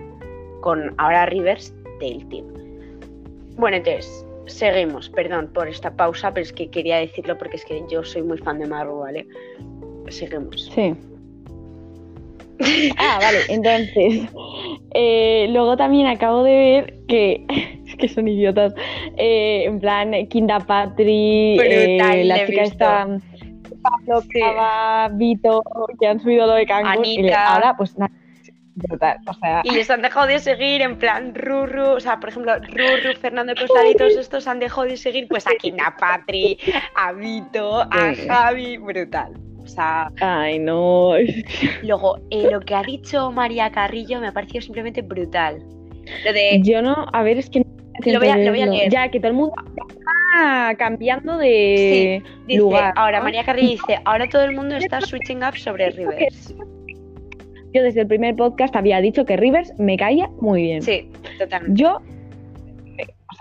con 0.60 0.94
ahora 0.98 1.26
Rivers 1.26 1.74
del 2.00 2.28
team. 2.28 2.44
Bueno, 3.56 3.76
entonces, 3.76 4.26
seguimos. 4.46 5.08
Perdón 5.10 5.48
por 5.52 5.68
esta 5.68 5.94
pausa, 5.94 6.32
pero 6.34 6.42
es 6.44 6.52
que 6.52 6.68
quería 6.70 6.96
decirlo 6.98 7.38
porque 7.38 7.56
es 7.56 7.64
que 7.64 7.82
yo 7.90 8.02
soy 8.02 8.22
muy 8.22 8.38
fan 8.38 8.58
de 8.58 8.66
Maru, 8.66 8.98
¿vale? 9.00 9.26
Seguimos. 10.08 10.70
Sí. 10.74 10.94
Ah, 12.98 13.18
vale, 13.20 13.38
entonces. 13.48 14.28
eh, 14.94 15.46
luego 15.50 15.76
también 15.76 16.06
acabo 16.06 16.42
de 16.42 16.52
ver 16.52 16.94
que. 17.08 17.44
Es 17.92 17.96
que 17.98 18.08
son 18.08 18.26
idiotas. 18.26 18.72
eh, 19.18 19.64
en 19.66 19.78
plan, 19.78 20.12
Kinda 20.28 20.60
Patri, 20.60 21.58
eh, 21.60 22.22
la 22.24 22.46
chica 22.46 22.62
esta. 22.62 23.06
Pablo 23.82 24.22
Sí. 24.22 24.40
Cava, 24.40 25.08
Vito, 25.12 25.62
que 26.00 26.06
han 26.06 26.18
subido 26.20 26.46
lo 26.46 26.54
de 26.54 26.64
Cancún. 26.64 27.04
Y 27.04 27.22
le- 27.22 27.34
ahora, 27.34 27.74
pues 27.76 27.98
nada. 27.98 28.10
Brutal, 28.74 29.18
o 29.26 29.34
sea. 29.34 29.60
Y 29.64 29.72
les 29.72 29.90
han 29.90 30.00
dejado 30.00 30.26
de 30.26 30.38
seguir 30.38 30.80
en 30.80 30.96
plan 30.96 31.34
Ruru, 31.34 31.90
o 31.96 32.00
sea, 32.00 32.18
por 32.18 32.30
ejemplo, 32.30 32.54
Ruru, 32.56 33.14
Fernando 33.20 33.54
Costa 33.54 33.86
y 33.86 33.94
todos 33.94 34.16
estos 34.16 34.46
han 34.48 34.60
dejado 34.60 34.86
de 34.86 34.96
seguir 34.96 35.28
pues 35.28 35.46
a 35.46 35.50
Kina 35.60 35.94
Patri, 35.98 36.56
a 36.96 37.12
Vito, 37.12 37.82
a. 37.82 38.14
Javi, 38.26 38.78
brutal. 38.78 39.34
O 39.64 39.66
sea, 39.68 40.10
Ay, 40.20 40.58
no. 40.58 41.12
luego 41.82 42.18
eh, 42.30 42.48
lo 42.50 42.60
que 42.60 42.74
ha 42.74 42.82
dicho 42.82 43.30
María 43.30 43.70
Carrillo 43.70 44.20
me 44.20 44.28
ha 44.28 44.32
parecido 44.32 44.60
simplemente 44.62 45.02
brutal. 45.02 45.62
Lo 46.24 46.32
de 46.32 46.60
Yo 46.62 46.82
no, 46.82 47.06
a 47.12 47.22
ver, 47.22 47.38
es 47.38 47.48
que 47.48 47.60
no 47.60 47.66
Lo 48.12 48.18
voy 48.18 48.28
a- 48.28 48.36
lo 48.38 48.50
voy 48.50 48.60
a 48.60 48.64
verlo. 48.64 48.72
leer. 48.74 48.90
Ya, 48.90 49.08
que 49.10 49.20
todo 49.20 49.28
el 49.30 49.36
mundo 49.36 49.54
está 49.88 50.74
cambiando 50.76 51.36
de 51.38 52.22
dice, 52.46 52.58
lugar. 52.60 52.92
ahora 52.96 53.18
¿no? 53.18 53.24
María 53.24 53.44
Carrillo 53.44 53.70
dice, 53.70 53.98
ahora 54.04 54.28
todo 54.28 54.42
el 54.42 54.54
mundo 54.56 54.76
está 54.76 55.00
switching 55.00 55.42
up 55.44 55.56
sobre 55.56 55.90
Rivers. 55.90 56.54
Yo 57.74 57.82
desde 57.82 58.00
el 58.02 58.06
primer 58.06 58.34
podcast 58.36 58.74
había 58.76 59.00
dicho 59.00 59.24
que 59.24 59.36
Rivers 59.36 59.72
me 59.78 59.96
caía 59.96 60.28
muy 60.40 60.62
bien. 60.62 60.82
Sí, 60.82 61.08
totalmente. 61.38 61.80
Yo, 61.80 62.00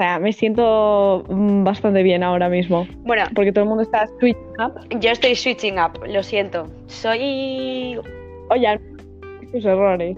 sea, 0.02 0.20
me 0.20 0.34
siento 0.34 1.24
mm, 1.30 1.64
bastante 1.64 2.02
bien 2.04 2.24
ahora 2.24 2.50
mismo. 2.50 2.88
Bueno, 3.04 3.26
Porque 3.36 3.52
todo 3.52 3.64
el 3.64 3.70
mundo 3.70 3.84
está 3.84 4.08
switching 4.20 4.60
up. 4.60 5.00
yo 5.00 5.12
estoy 5.12 5.36
switching 5.36 5.80
up, 5.80 6.04
lo 6.08 6.24
siento. 6.24 6.68
Soy 6.88 8.00
Oye, 8.50 8.80
tus 9.52 9.64
errores. 9.64 10.18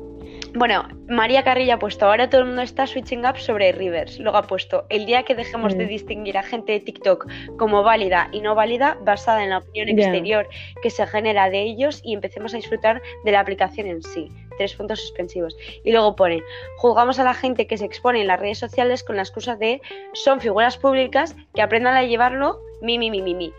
Bueno, 0.56 0.88
María 1.10 1.44
Carrillo 1.44 1.74
ha 1.74 1.80
puesto, 1.80 2.06
ahora 2.06 2.30
todo 2.30 2.42
el 2.42 2.48
mundo 2.48 2.62
está 2.62 2.86
switching 2.86 3.26
up 3.26 3.38
sobre 3.38 3.72
Rivers. 3.72 4.20
Luego 4.20 4.38
ha 4.38 4.44
puesto, 4.44 4.86
el 4.90 5.08
día 5.08 5.24
que 5.24 5.34
dejemos 5.34 5.76
de 5.76 5.86
Mm. 5.86 5.90
distinguir 5.90 6.38
a 6.38 6.44
gente 6.44 6.74
de 6.74 6.80
TikTok 6.80 7.28
como 7.58 7.82
válida 7.82 8.30
y 8.32 8.42
no 8.42 8.54
válida, 8.54 8.98
basada 9.04 9.44
en 9.44 9.50
la 9.50 9.58
opinión 9.60 9.90
exterior 9.90 10.48
que 10.84 10.92
se 10.92 11.06
genera 11.08 11.50
de 11.50 11.62
ellos 11.62 12.02
y 12.06 12.14
empecemos 12.14 12.54
a 12.54 12.58
disfrutar 12.58 13.02
de 13.26 13.32
la 13.32 13.40
aplicación 13.40 13.88
en 13.88 14.04
sí. 14.04 14.30
Tres 14.58 14.74
puntos 14.76 15.00
suspensivos. 15.02 15.56
Y 15.84 15.92
luego 15.92 16.16
pone, 16.16 16.42
juzgamos 16.78 17.20
a 17.20 17.24
la 17.24 17.34
gente 17.34 17.68
que 17.68 17.78
se 17.78 17.86
expone 17.86 18.22
en 18.22 18.28
las 18.28 18.40
redes 18.40 18.60
sociales 18.60 19.04
con 19.04 19.16
la 19.16 19.24
excusa 19.24 19.56
de 19.56 19.82
son 20.14 20.40
figuras 20.42 20.78
públicas 20.78 21.36
que 21.54 21.62
aprendan 21.62 21.96
a 21.96 22.04
llevarlo 22.04 22.60
mi, 22.82 22.98
mi, 23.00 23.10
mi, 23.10 23.22
mi, 23.22 23.34
mi. 23.36 23.52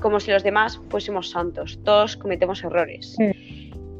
Como 0.00 0.20
si 0.20 0.30
los 0.30 0.44
demás 0.44 0.80
fuésemos 0.90 1.30
santos. 1.30 1.78
Todos 1.84 2.16
cometemos 2.16 2.62
errores. 2.62 3.16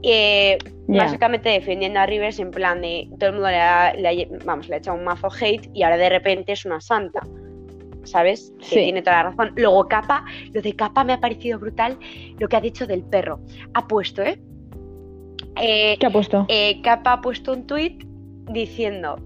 Eh, 0.03 0.59
básicamente 0.87 1.49
defendiendo 1.49 1.99
a 1.99 2.07
Rivers 2.07 2.39
en 2.39 2.53
plan 2.53 2.81
de 2.81 3.09
todo 3.19 3.31
el 3.31 3.35
mundo 3.35 3.49
le 3.49 3.57
ha, 3.61 3.93
le 3.95 4.09
ha- 4.09 4.29
vamos, 4.45 4.69
le 4.69 4.77
ha 4.77 4.79
echado 4.79 4.97
un 4.97 5.03
mazo 5.05 5.29
hate 5.29 5.69
y 5.75 5.83
ahora 5.83 5.97
de 5.97 6.09
repente 6.09 6.53
es 6.53 6.65
una 6.65 6.81
santa. 6.81 7.21
¿Sabes? 8.05 8.53
Que 8.61 8.65
Sí. 8.65 8.75
tiene 8.77 9.03
toda 9.03 9.17
la 9.25 9.31
razón. 9.31 9.53
Luego 9.57 9.87
Capa, 9.89 10.25
lo 10.55 10.63
de 10.63 10.73
Capa 10.75 11.03
me 11.05 11.13
ha 11.13 11.21
parecido 11.21 11.59
brutal 11.59 11.99
lo 12.39 12.49
que 12.49 12.57
ha 12.57 12.61
dicho 12.61 12.87
del 12.87 13.03
perro. 13.03 13.41
Ha 13.75 13.87
puesto, 13.89 14.23
¿eh? 14.23 14.41
Eh 15.61 15.97
¿Qué 15.99 16.07
ha 16.07 16.11
puesto? 16.11 16.45
eh, 16.49 16.81
Capa 16.83 17.13
ha 17.15 17.21
puesto 17.21 17.53
un 17.53 17.67
tuit 17.67 18.05
diciendo 18.51 19.19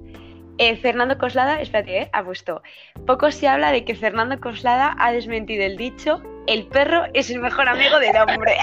eh, 0.58 0.76
Fernando 0.76 1.16
Coslada, 1.18 1.60
espérate, 1.60 1.98
eh, 2.02 2.10
ha 2.12 2.22
puesto 2.24 2.62
poco 3.06 3.30
se 3.30 3.48
habla 3.48 3.72
de 3.72 3.84
que 3.84 3.94
Fernando 3.94 4.38
Coslada 4.40 4.94
ha 4.98 5.12
desmentido 5.12 5.64
el 5.64 5.76
dicho 5.76 6.22
el 6.46 6.66
perro 6.66 7.04
es 7.14 7.30
el 7.30 7.40
mejor 7.40 7.68
amigo 7.68 7.98
del 8.00 8.16
hombre. 8.16 8.52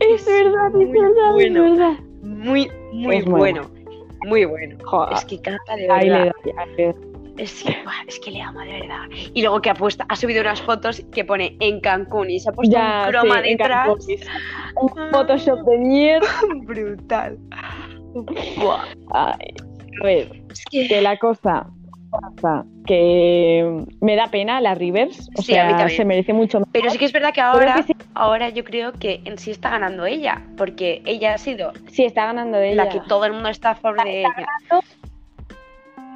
Es 0.00 0.26
verdad, 0.26 0.70
muy 0.72 0.84
es 0.84 0.90
verdad, 0.92 1.32
bueno. 1.32 1.64
es 1.66 1.78
verdad. 1.78 1.92
muy, 2.22 2.70
muy 2.92 3.16
Es 3.16 3.26
muy 3.26 3.38
bueno. 3.38 3.70
Muy 4.26 4.44
bueno. 4.44 4.76
Joder. 4.84 5.12
Es 5.14 5.24
que 5.24 5.40
canta 5.40 5.76
de 5.76 5.90
Ahí 5.90 6.08
le 6.08 6.18
verdad. 6.18 6.32
ahí 6.58 6.74
le. 6.76 7.09
Es 7.40 7.64
es 8.06 8.20
que 8.20 8.30
le 8.30 8.42
amo 8.42 8.60
de 8.60 8.80
verdad. 8.80 9.04
Y 9.32 9.40
luego 9.40 9.60
que 9.62 9.70
ha 9.70 9.74
puesto, 9.74 10.04
ha 10.08 10.16
subido 10.16 10.40
unas 10.42 10.60
fotos 10.60 11.02
que 11.12 11.24
pone 11.24 11.56
en 11.60 11.80
Cancún 11.80 12.28
y 12.30 12.38
se 12.38 12.50
ha 12.50 12.52
puesto 12.52 12.74
Ya, 12.76 13.04
un 13.06 13.10
croma 13.12 13.42
sí, 13.42 13.48
detrás. 13.50 13.88
Un 14.76 15.10
Photoshop 15.10 15.60
de 15.66 15.78
mierda. 15.78 16.26
Brutal. 16.64 17.38
Ay, 19.12 19.54
a 20.00 20.04
ver, 20.04 20.42
es 20.50 20.64
que- 20.70 20.88
que 20.88 21.00
la 21.00 21.16
cosa 21.18 21.66
pasa 22.10 22.64
que 22.86 23.84
me 24.00 24.16
da 24.16 24.26
pena 24.28 24.60
la 24.60 24.74
Rivers, 24.74 25.28
o 25.36 25.42
Sí, 25.42 25.52
sea, 25.52 25.88
se 25.88 26.04
merece 26.04 26.32
mucho 26.32 26.58
más. 26.60 26.68
Pero 26.72 26.90
sí 26.90 26.98
que 26.98 27.04
es 27.04 27.12
verdad 27.12 27.32
que 27.32 27.40
ahora, 27.40 27.74
que 27.76 27.82
sí. 27.84 27.92
ahora 28.14 28.48
yo 28.48 28.64
creo 28.64 28.92
que 28.92 29.20
en 29.24 29.38
sí 29.38 29.50
está 29.52 29.70
ganando 29.70 30.06
ella, 30.06 30.42
porque 30.56 31.02
ella 31.06 31.34
ha 31.34 31.38
sido 31.38 31.72
Sí, 31.88 32.04
está 32.04 32.26
ganando 32.26 32.58
ella. 32.58 32.84
la 32.84 32.88
que 32.88 33.00
todo 33.08 33.24
el 33.26 33.32
mundo 33.32 33.48
está 33.48 33.70
a 33.70 33.74
favor 33.76 34.02
de 34.02 34.20
ella. 34.22 34.34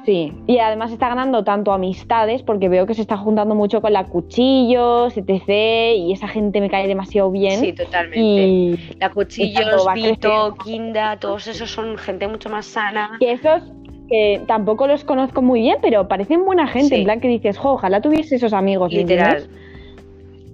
Sí, 0.05 0.31
y 0.45 0.59
además 0.59 0.91
está 0.91 1.09
ganando 1.09 1.43
tanto 1.43 1.71
amistades 1.73 2.43
porque 2.43 2.69
veo 2.69 2.85
que 2.85 2.93
se 2.93 3.01
está 3.01 3.17
juntando 3.17 3.55
mucho 3.55 3.81
con 3.81 3.91
la 3.91 4.05
Cuchillos, 4.05 5.17
etc. 5.17 5.97
Y 5.97 6.11
esa 6.13 6.27
gente 6.27 6.61
me 6.61 6.69
cae 6.69 6.87
demasiado 6.87 7.31
bien. 7.31 7.59
Sí, 7.59 7.73
totalmente. 7.73 8.19
y 8.19 8.77
La 8.99 9.07
y 9.07 9.09
Cuchillos, 9.09 9.87
Vito, 9.95 10.11
creciendo. 10.13 10.55
Kinda, 10.63 11.17
todos 11.19 11.47
esos 11.47 11.71
son 11.71 11.97
gente 11.97 12.27
mucho 12.27 12.49
más 12.49 12.65
sana. 12.67 13.17
que 13.19 13.31
esos 13.31 13.63
que 14.07 14.39
tampoco 14.45 14.85
los 14.85 15.03
conozco 15.03 15.41
muy 15.41 15.61
bien, 15.61 15.77
pero 15.81 16.07
parecen 16.07 16.45
buena 16.45 16.67
gente. 16.67 16.89
Sí. 16.89 16.95
En 17.01 17.03
plan 17.05 17.19
que 17.19 17.27
dices, 17.27 17.57
jo, 17.57 17.71
ojalá 17.71 18.01
tuviese 18.01 18.35
esos 18.35 18.53
amigos. 18.53 18.91
¿me 18.93 18.99
Literal. 18.99 19.37
entiendes? 19.37 19.59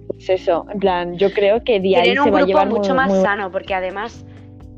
Pues 0.06 0.30
eso, 0.30 0.64
en 0.72 0.78
plan, 0.80 1.18
yo 1.18 1.30
creo 1.32 1.62
que 1.62 1.78
de 1.78 1.96
ahí 1.96 2.02
Tener 2.04 2.22
se 2.22 2.28
un 2.30 2.34
va 2.34 2.38
a 2.40 2.46
llevar 2.46 2.68
mucho 2.70 2.94
muy- 2.94 2.96
más 3.04 3.10
muy- 3.12 3.20
sano, 3.20 3.50
porque 3.50 3.74
además 3.74 4.24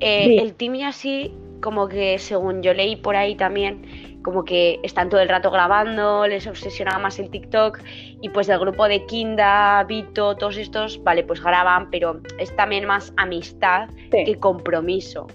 eh, 0.01 0.25
Sí. 0.27 0.39
el 0.39 0.55
team 0.55 0.75
y 0.75 0.83
así, 0.83 1.33
como 1.63 1.87
que 1.87 2.19
según 2.19 2.63
yo 2.63 2.75
leí 2.75 2.97
por 2.97 3.15
ahí 3.15 3.37
también, 3.37 4.14
como 4.25 4.45
que 4.45 4.81
están 4.83 5.11
todo 5.11 5.21
el 5.21 5.29
rato 5.29 5.51
grabando, 5.51 6.27
les 6.27 6.47
obsesionaba 6.47 6.99
más 6.99 7.19
el 7.19 7.29
TikTok, 7.31 7.79
y 8.23 8.31
pues 8.31 8.47
del 8.47 8.59
grupo 8.59 8.89
de 8.89 9.05
Kinda, 9.05 9.85
Vito, 9.85 10.35
todos 10.35 10.57
estos, 10.57 11.01
vale, 11.05 11.23
pues 11.25 11.43
graban, 11.43 11.91
pero 11.91 12.21
es 12.39 12.55
también 12.57 12.87
más 12.87 13.13
amistad 13.19 13.89
Sí. 14.11 14.25
que 14.25 14.35
compromiso, 14.37 15.27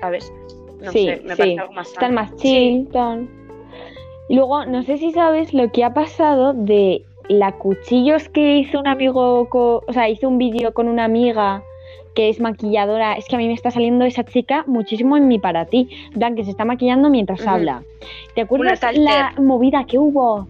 ¿sabes? 0.00 0.32
No 0.80 0.92
Sí, 0.92 1.06
sé, 1.06 1.20
me 1.24 1.34
sí. 1.34 1.38
parece 1.38 1.60
algo 1.60 1.72
más 1.72 1.88
Están 1.88 2.14
más 2.14 2.34
chill. 2.36 2.88
Y 4.28 4.36
luego, 4.36 4.64
no 4.66 4.82
sé 4.84 4.96
si 4.98 5.12
sabes 5.12 5.52
lo 5.52 5.70
que 5.72 5.84
ha 5.84 5.92
pasado 5.92 6.52
de 6.54 7.04
la 7.28 7.52
cuchillos 7.52 8.28
que 8.28 8.58
hizo 8.58 8.78
un 8.80 8.86
amigo, 8.86 9.48
co- 9.48 9.82
o 9.86 9.92
sea, 9.92 10.08
hizo 10.08 10.28
un 10.28 10.38
vídeo 10.38 10.72
con 10.72 10.88
una 10.88 11.04
amiga 11.04 11.62
que 12.14 12.28
es 12.28 12.40
maquilladora. 12.40 13.14
Es 13.14 13.26
que 13.26 13.36
a 13.36 13.38
mí 13.38 13.46
me 13.46 13.54
está 13.54 13.70
saliendo 13.70 14.04
esa 14.04 14.24
chica 14.24 14.64
muchísimo 14.66 15.16
en 15.16 15.28
mi 15.28 15.38
para 15.38 15.66
ti. 15.66 15.88
Plan, 16.14 16.34
que 16.34 16.44
se 16.44 16.50
está 16.50 16.64
maquillando 16.64 17.08
mientras 17.10 17.46
habla. 17.46 17.82
¿Te 18.34 18.42
acuerdas 18.42 18.80
la 18.94 19.32
movida 19.38 19.84
que 19.84 19.98
hubo? 19.98 20.46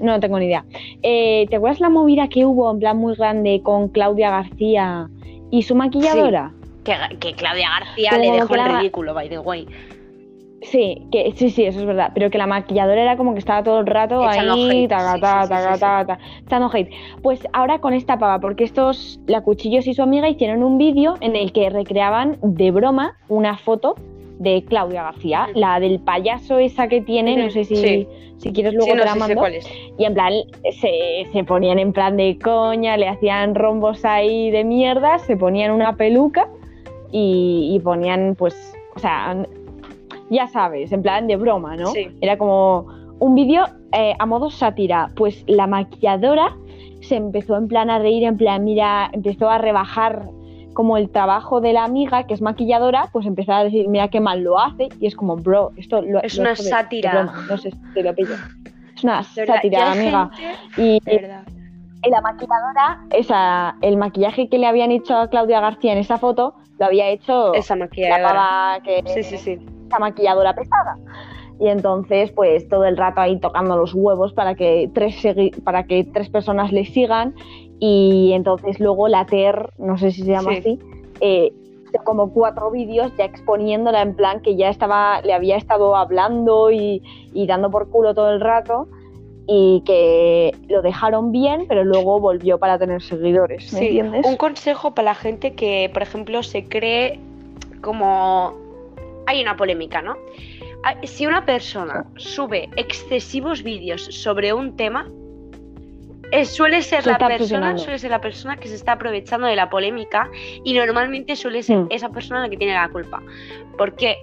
No 0.00 0.20
tengo 0.20 0.38
ni 0.38 0.46
idea. 0.46 0.64
Eh, 1.02 1.46
¿Te 1.50 1.56
acuerdas 1.56 1.80
la 1.80 1.88
movida 1.90 2.28
que 2.28 2.44
hubo 2.46 2.70
en 2.70 2.78
plan 2.78 2.96
muy 2.96 3.14
grande 3.16 3.60
con 3.62 3.88
Claudia 3.88 4.30
García 4.30 5.08
y 5.50 5.62
su 5.62 5.74
maquilladora? 5.74 6.52
Que, 6.84 6.94
que 7.18 7.34
Claudia 7.34 7.68
García 7.80 8.10
Como 8.10 8.22
le 8.22 8.32
dejó 8.32 8.56
la- 8.56 8.78
ridículo, 8.78 9.12
by 9.14 9.28
the 9.28 9.38
way. 9.40 9.66
Sí, 10.62 11.06
que 11.12 11.32
sí, 11.36 11.50
sí, 11.50 11.64
eso 11.64 11.78
es 11.80 11.86
verdad. 11.86 12.10
Pero 12.14 12.30
que 12.30 12.38
la 12.38 12.46
maquilladora 12.46 13.00
era 13.00 13.16
como 13.16 13.32
que 13.32 13.38
estaba 13.38 13.62
todo 13.62 13.80
el 13.80 13.86
rato 13.86 14.28
Echando 14.28 14.54
ahí, 14.54 14.84
hate, 14.84 14.88
taca, 14.90 15.14
sí, 15.14 15.20
taca, 15.20 15.42
sí, 15.42 15.46
sí, 15.46 15.48
taca, 15.48 15.74
sí, 15.74 15.80
taca, 15.80 16.06
taca, 16.06 16.18
echando 16.44 16.70
hate. 16.72 16.90
Pues 17.22 17.40
ahora 17.52 17.78
con 17.78 17.94
esta 17.94 18.18
pava, 18.18 18.40
porque 18.40 18.64
estos, 18.64 19.20
la 19.26 19.42
Cuchillos 19.42 19.86
y 19.86 19.94
su 19.94 20.02
amiga 20.02 20.28
hicieron 20.28 20.62
un 20.64 20.76
vídeo 20.78 21.14
en 21.20 21.36
el 21.36 21.52
que 21.52 21.70
recreaban 21.70 22.38
de 22.42 22.70
broma 22.72 23.16
una 23.28 23.56
foto 23.56 23.94
de 24.40 24.64
Claudia 24.64 25.02
García, 25.04 25.46
Ujú. 25.50 25.58
la 25.60 25.80
del 25.80 26.00
payaso 26.00 26.58
esa 26.58 26.88
que 26.88 27.00
tiene, 27.00 27.36
no 27.36 27.50
sé 27.50 27.64
si, 27.64 27.76
sí. 27.76 28.08
si 28.38 28.52
quieres 28.52 28.72
luego 28.74 28.92
Sí, 28.92 28.96
no 28.96 29.00
te 29.00 29.04
la 29.06 29.12
sí 29.12 29.18
sé 29.18 29.20
mando. 29.26 29.40
cuál 29.40 29.54
es. 29.54 29.68
Y 29.98 30.04
en 30.04 30.14
plan, 30.14 30.32
se, 30.80 31.26
se 31.32 31.44
ponían 31.44 31.78
en 31.78 31.92
plan 31.92 32.16
de 32.16 32.38
coña, 32.38 32.96
le 32.96 33.08
hacían 33.08 33.54
rombos 33.54 34.04
ahí 34.04 34.50
de 34.50 34.64
mierda, 34.64 35.18
se 35.20 35.36
ponían 35.36 35.70
una 35.72 35.96
peluca 35.96 36.48
y, 37.10 37.72
y 37.74 37.80
ponían, 37.80 38.34
pues, 38.36 38.74
o 38.94 38.98
sea, 39.00 39.36
ya 40.30 40.46
sabes, 40.48 40.92
en 40.92 41.02
plan 41.02 41.26
de 41.26 41.36
broma, 41.36 41.76
¿no? 41.76 41.88
Sí. 41.88 42.08
Era 42.20 42.36
como 42.38 42.86
un 43.18 43.34
vídeo 43.34 43.64
eh, 43.92 44.14
a 44.18 44.26
modo 44.26 44.50
sátira. 44.50 45.10
Pues 45.16 45.44
la 45.46 45.66
maquilladora 45.66 46.54
se 47.00 47.16
empezó 47.16 47.56
en 47.56 47.68
plan 47.68 47.90
a 47.90 47.98
reír, 47.98 48.24
en 48.24 48.36
plan, 48.36 48.64
mira, 48.64 49.08
empezó 49.12 49.48
a 49.50 49.58
rebajar 49.58 50.28
como 50.74 50.96
el 50.96 51.10
trabajo 51.10 51.60
de 51.60 51.72
la 51.72 51.84
amiga, 51.84 52.24
que 52.26 52.34
es 52.34 52.40
maquilladora, 52.42 53.08
pues 53.12 53.26
empezó 53.26 53.52
a 53.52 53.64
decir, 53.64 53.88
mira 53.88 54.08
qué 54.08 54.20
mal 54.20 54.42
lo 54.44 54.58
hace, 54.60 54.88
y 55.00 55.06
es 55.06 55.16
como, 55.16 55.34
bro, 55.36 55.72
esto 55.76 56.02
lo 56.02 56.22
Es 56.22 56.36
lo 56.36 56.42
una 56.42 56.50
de- 56.50 56.56
sátira. 56.56 57.12
broma, 57.12 57.46
no 57.50 57.56
sé 57.58 57.70
si 57.72 57.78
te 57.94 58.02
lo 58.02 58.14
pillo. 58.14 58.34
Es 58.94 59.02
una 59.04 59.22
sátira, 59.24 59.92
amiga. 59.92 60.30
gente- 60.76 60.82
Y, 60.82 61.00
verdad. 61.04 61.42
y 62.04 62.10
la 62.10 62.20
maquilladora, 62.20 63.00
esa, 63.10 63.76
el 63.80 63.96
maquillaje 63.96 64.48
que 64.48 64.58
le 64.58 64.66
habían 64.68 64.92
hecho 64.92 65.16
a 65.16 65.28
Claudia 65.28 65.60
García 65.60 65.92
en 65.92 65.98
esa 65.98 66.16
foto, 66.18 66.54
lo 66.78 66.86
había 66.86 67.08
hecho 67.08 67.54
Esa 67.54 67.74
la 67.74 67.84
maquilladora. 67.86 68.28
pava 68.28 68.80
que 68.84 69.02
Sí, 69.06 69.22
sí, 69.24 69.36
sí. 69.36 69.58
Esa 69.88 69.98
maquilladora 69.98 70.54
pesada. 70.54 70.96
Y 71.60 71.66
entonces, 71.68 72.30
pues 72.30 72.68
todo 72.68 72.84
el 72.84 72.96
rato 72.96 73.20
ahí 73.20 73.38
tocando 73.40 73.76
los 73.76 73.92
huevos 73.92 74.32
para 74.32 74.54
que 74.54 74.88
tres, 74.94 75.16
para 75.64 75.84
que 75.84 76.04
tres 76.04 76.28
personas 76.30 76.72
le 76.72 76.84
sigan. 76.84 77.34
Y 77.80 78.30
entonces 78.34 78.78
luego 78.78 79.08
la 79.08 79.26
TER, 79.26 79.70
no 79.78 79.98
sé 79.98 80.12
si 80.12 80.22
se 80.22 80.30
llama 80.30 80.52
Sí. 80.52 80.58
así, 80.58 80.78
eh, 81.20 81.52
como 82.04 82.32
cuatro 82.32 82.70
vídeos 82.70 83.10
ya 83.16 83.24
exponiéndola 83.24 84.02
en 84.02 84.14
plan 84.14 84.40
que 84.40 84.54
ya 84.56 84.68
estaba, 84.68 85.20
le 85.22 85.32
había 85.32 85.56
estado 85.56 85.96
hablando 85.96 86.70
y, 86.70 87.02
y 87.32 87.46
dando 87.46 87.70
por 87.70 87.88
culo 87.88 88.14
todo 88.14 88.30
el 88.30 88.40
rato. 88.40 88.86
Y 89.50 89.82
que 89.86 90.54
lo 90.68 90.82
dejaron 90.82 91.32
bien, 91.32 91.64
pero 91.68 91.82
luego 91.82 92.20
volvió 92.20 92.58
para 92.58 92.78
tener 92.78 93.00
seguidores. 93.02 93.72
¿me 93.72 93.78
Sí, 93.78 93.86
entiendes? 93.86 94.26
un 94.26 94.36
consejo 94.36 94.94
para 94.94 95.06
la 95.06 95.14
gente 95.14 95.54
que, 95.54 95.90
por 95.92 96.02
ejemplo, 96.02 96.42
se 96.42 96.64
cree 96.68 97.18
como... 97.80 98.52
Hay 99.28 99.42
una 99.42 99.56
polémica, 99.56 100.00
¿no? 100.00 100.16
Ah, 100.84 100.94
Si 101.04 101.26
una 101.26 101.44
persona 101.44 102.06
sube 102.16 102.70
excesivos 102.76 103.62
vídeos 103.62 104.02
sobre 104.06 104.52
un 104.54 104.74
tema, 104.76 105.06
eh, 106.32 106.44
suele 106.46 106.80
ser 106.82 107.02
Se 107.02 107.10
la 107.10 107.18
persona, 107.18 107.76
suele 107.78 107.98
ser 107.98 108.10
la 108.10 108.20
persona 108.20 108.56
que 108.56 108.68
se 108.68 108.74
está 108.74 108.92
aprovechando 108.92 109.46
de 109.46 109.54
la 109.56 109.68
polémica 109.68 110.30
y 110.64 110.72
normalmente 110.74 111.36
suele 111.36 111.62
ser 111.62 111.76
Mm. 111.78 111.86
esa 111.90 112.08
persona 112.10 112.40
la 112.40 112.48
que 112.48 112.56
tiene 112.56 112.72
la 112.74 112.88
culpa. 112.88 113.22
¿Por 113.76 113.94
qué? 113.96 114.16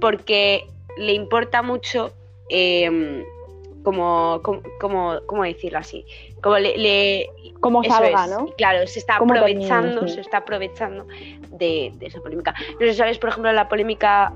Porque 0.00 0.66
le 0.96 1.12
importa 1.12 1.62
mucho 1.62 2.12
eh, 2.48 3.22
como, 3.82 4.40
como, 4.42 4.62
como, 4.80 5.18
¿cómo 5.26 5.44
decirlo 5.44 5.78
así? 5.78 6.04
Como 6.42 6.58
le, 6.58 6.76
le- 6.78 7.30
Como 7.60 7.82
salga, 7.84 8.24
es. 8.24 8.30
¿no? 8.30 8.46
Claro, 8.56 8.86
se 8.86 8.98
está 9.00 9.18
termine, 9.18 9.38
aprovechando, 9.38 10.06
sí. 10.08 10.14
se 10.14 10.20
está 10.22 10.38
aprovechando 10.38 11.06
de, 11.50 11.92
de 11.96 12.06
esa 12.06 12.20
polémica. 12.20 12.54
No 12.78 12.86
sé 12.86 12.94
sabes, 12.94 13.18
por 13.18 13.30
ejemplo, 13.30 13.52
la 13.52 13.68
polémica 13.68 14.32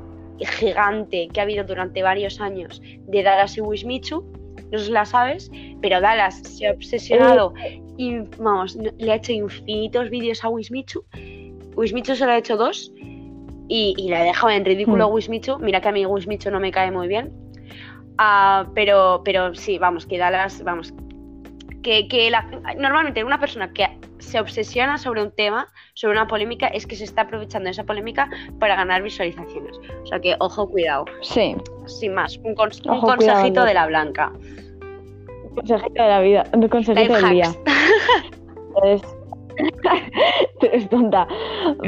gigante 0.47 1.29
que 1.33 1.41
ha 1.41 1.43
habido 1.45 1.65
durante 1.65 2.03
varios 2.03 2.41
años 2.41 2.81
de 2.83 3.23
Dallas 3.23 3.57
y 3.57 3.61
Wismichu. 3.61 4.25
No 4.71 4.79
sé 4.79 4.87
si 4.87 4.93
la 4.93 5.05
sabes, 5.05 5.51
pero 5.83 6.01
Dallas 6.01 6.39
se 6.43 6.69
ha 6.69 6.73
obsesionado 6.73 7.53
Eh. 7.65 7.83
y, 7.97 8.19
vamos, 8.39 8.77
no- 8.77 8.91
le 8.99 9.13
ha 9.13 9.17
hecho 9.17 9.33
infinitos 9.33 10.11
vídeos 10.11 10.45
a 10.45 10.49
Wismichu. 10.49 11.05
Wismichu 11.77 12.15
solo 12.15 12.33
ha 12.33 12.39
hecho 12.39 12.57
dos 12.57 12.93
y, 13.69 13.95
y 13.97 14.09
le 14.09 14.17
ha 14.17 14.23
dejado 14.25 14.51
en 14.53 14.65
ridículo 14.65 15.05
a 15.05 15.07
Wismichu. 15.09 15.59
Mira 15.59 15.81
que 15.81 15.89
a 15.89 15.93
mí 15.93 16.05
Wismichu 16.07 16.51
no 16.51 16.61
me 16.61 16.71
cae 16.71 16.91
muy 16.91 17.09
bien. 17.09 17.33
Ah, 18.19 18.67
pero, 18.75 19.23
pero 19.25 19.55
sí, 19.55 19.79
vamos, 19.79 20.07
que 20.07 20.19
Dallas, 20.19 20.63
vamos, 20.63 20.93
que, 21.83 22.09
que 22.09 22.31
la- 22.31 22.47
normalmente 22.79 23.25
una 23.25 23.39
persona 23.41 23.73
que 23.73 23.87
se 24.19 24.39
obsesiona 24.39 24.99
sobre 24.99 25.23
un 25.23 25.31
tema, 25.31 25.67
sobre 25.95 26.17
una 26.19 26.27
polémica, 26.27 26.67
es 26.69 26.87
que 26.87 26.95
se 26.95 27.05
está 27.05 27.23
aprovechando 27.23 27.65
de 27.67 27.71
esa 27.73 27.85
polémica 27.85 28.29
para 28.59 28.77
ganar 28.77 29.03
visualizaciones. 29.03 29.79
O 30.03 30.07
sea 30.07 30.21
que, 30.21 30.37
ojo, 30.41 30.69
cuidado. 30.69 31.07
Sí. 31.23 31.57
Sin 31.87 32.15
más, 32.15 32.37
un, 32.39 32.55
cons- 32.55 32.85
un 32.91 33.01
consejito 33.01 33.43
cuidado, 33.49 33.67
de 33.67 33.75
la 33.75 33.87
blanca. 33.87 34.33
Un 35.49 35.55
consejito 35.55 36.03
de 36.03 36.09
la 36.09 36.21
vida, 36.21 36.45
un 36.53 36.69
consejito 36.69 37.13
del 37.15 37.31
día. 37.31 37.55
Lifehacks. 38.85 39.17
Eres, 40.63 40.89
tonta. 40.91 41.27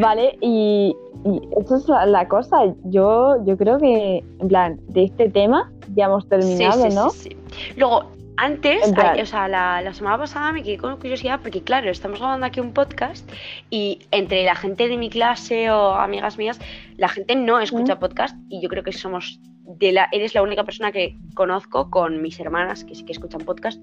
Vale, 0.01 0.37
y, 0.41 0.95
y 1.25 1.41
eso 1.61 1.77
es 1.77 1.89
la, 1.89 2.07
la 2.07 2.29
cosa. 2.29 2.59
Yo, 2.85 3.37
yo 3.45 3.57
creo 3.57 3.79
que, 3.79 4.23
en 4.41 4.49
plan, 4.49 4.81
de 4.89 5.05
este 5.05 5.29
tema 5.31 5.71
ya 5.95 6.07
hemos 6.07 6.29
terminado, 6.29 6.83
Sí, 6.83 6.91
sí, 6.91 6.95
¿no? 6.97 7.11
sí, 7.11 7.29
sí. 7.31 7.73
Luego, 7.77 8.05
antes, 8.43 8.93
o 9.23 9.27
sea, 9.27 9.47
la, 9.47 9.81
la 9.83 9.95
semana 9.95 10.19
pasada 10.19 10.51
me 10.51 10.65
quedé 10.65 10.77
con 10.77 10.97
curiosidad 10.97 11.39
porque, 11.41 11.63
claro, 11.63 11.89
estamos 11.91 12.19
grabando 12.19 12.45
aquí 12.45 12.59
un 12.59 12.73
podcast 12.73 13.31
y 13.71 14.01
entre 14.11 14.45
la 14.45 14.57
gente 14.57 14.89
de 14.89 14.97
mi 14.97 15.11
clase 15.11 15.71
o 15.71 15.95
amigas 15.95 16.39
mías, 16.39 16.59
la 16.97 17.09
gente 17.09 17.37
no 17.37 17.61
escucha 17.61 17.95
Mm. 17.95 17.99
podcast 18.01 18.37
y 18.49 18.61
yo 18.61 18.69
creo 18.69 18.83
que 18.83 18.93
somos 18.93 19.41
de 19.65 19.93
la, 19.93 20.09
eres 20.11 20.35
la 20.35 20.43
única 20.43 20.65
persona 20.65 20.91
que 20.91 21.17
conozco 21.35 21.89
con 21.89 22.21
mis 22.21 22.41
hermanas 22.41 22.85
que 22.85 22.97
sí 22.97 23.05
que 23.05 23.13
escuchan 23.13 23.43
podcast, 23.43 23.81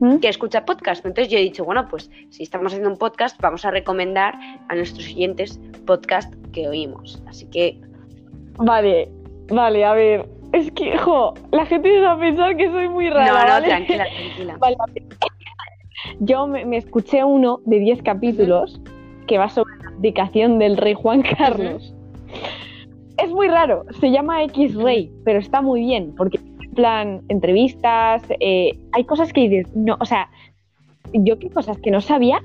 ¿Mm? 0.00 0.18
que 0.18 0.28
escucha 0.28 0.66
podcast. 0.66 1.04
Entonces 1.06 1.32
yo 1.32 1.38
he 1.38 1.42
dicho, 1.42 1.64
bueno, 1.64 1.88
pues 1.88 2.10
si 2.28 2.42
estamos 2.42 2.66
haciendo 2.66 2.90
un 2.90 2.98
podcast, 2.98 3.40
vamos 3.40 3.64
a 3.64 3.70
recomendar 3.70 4.34
a 4.68 4.74
nuestros 4.74 5.06
oyentes 5.08 5.58
podcast 5.86 6.34
que 6.52 6.68
oímos. 6.68 7.22
Así 7.26 7.46
que, 7.46 7.80
Vale, 8.58 9.08
Vale, 9.48 9.84
a 9.84 9.92
ver. 9.94 10.35
Es 10.56 10.70
que, 10.70 10.96
jo, 10.96 11.34
la 11.52 11.66
gente 11.66 11.92
se 11.92 12.00
va 12.00 12.12
a 12.12 12.18
pensar 12.18 12.56
que 12.56 12.70
soy 12.70 12.88
muy 12.88 13.10
rara. 13.10 13.26
no, 13.26 13.40
no, 13.40 13.46
¿vale? 13.46 13.66
tranquila, 13.66 14.06
tranquila. 14.06 14.56
Vale. 14.60 14.76
Yo 16.20 16.46
me, 16.46 16.64
me 16.64 16.78
escuché 16.78 17.22
uno 17.24 17.60
de 17.66 17.78
10 17.78 18.02
capítulos 18.02 18.80
que 19.26 19.36
va 19.36 19.50
sobre 19.50 19.76
la 19.82 19.90
abdicación 19.90 20.58
del 20.58 20.78
rey 20.78 20.94
Juan 20.94 21.22
Carlos. 21.22 21.94
Es 23.18 23.30
muy 23.30 23.48
raro, 23.48 23.84
se 24.00 24.10
llama 24.10 24.44
X 24.44 24.74
Rey, 24.76 25.12
pero 25.24 25.40
está 25.40 25.60
muy 25.60 25.80
bien, 25.80 26.14
porque 26.16 26.38
en 26.38 26.70
plan 26.72 27.22
entrevistas, 27.28 28.22
eh, 28.40 28.78
hay 28.92 29.04
cosas 29.04 29.34
que 29.34 29.48
dices, 29.48 29.76
no, 29.76 29.98
o 30.00 30.06
sea, 30.06 30.30
yo 31.12 31.38
qué 31.38 31.50
cosas 31.50 31.78
que 31.78 31.90
no 31.90 32.00
sabía, 32.00 32.40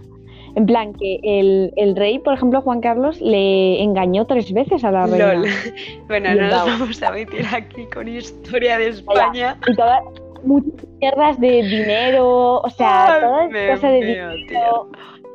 en 0.55 0.65
plan 0.65 0.93
que 0.93 1.19
el, 1.23 1.73
el 1.77 1.95
rey, 1.95 2.19
por 2.19 2.33
ejemplo, 2.33 2.61
Juan 2.61 2.81
Carlos, 2.81 3.19
le 3.21 3.81
engañó 3.81 4.25
tres 4.25 4.51
veces 4.53 4.83
a 4.83 4.91
la 4.91 5.05
reina. 5.07 5.33
LOL. 5.35 5.45
Bueno, 6.07 6.35
no 6.35 6.41
nos 6.47 6.65
vamos 6.65 7.03
a 7.03 7.11
meter 7.11 7.45
aquí 7.53 7.85
con 7.85 8.07
historia 8.07 8.77
de 8.77 8.87
España. 8.89 9.57
Y 9.67 9.75
todas 9.75 10.01
muchas 10.43 10.85
mierdas 10.99 11.39
de 11.39 11.63
dinero, 11.63 12.59
o 12.61 12.69
sea, 12.69 13.13
Ay, 13.15 13.21
todas 13.21 13.49
me 13.51 13.67
cosas 13.69 13.91
de 13.91 13.97
dinero, 14.05 14.87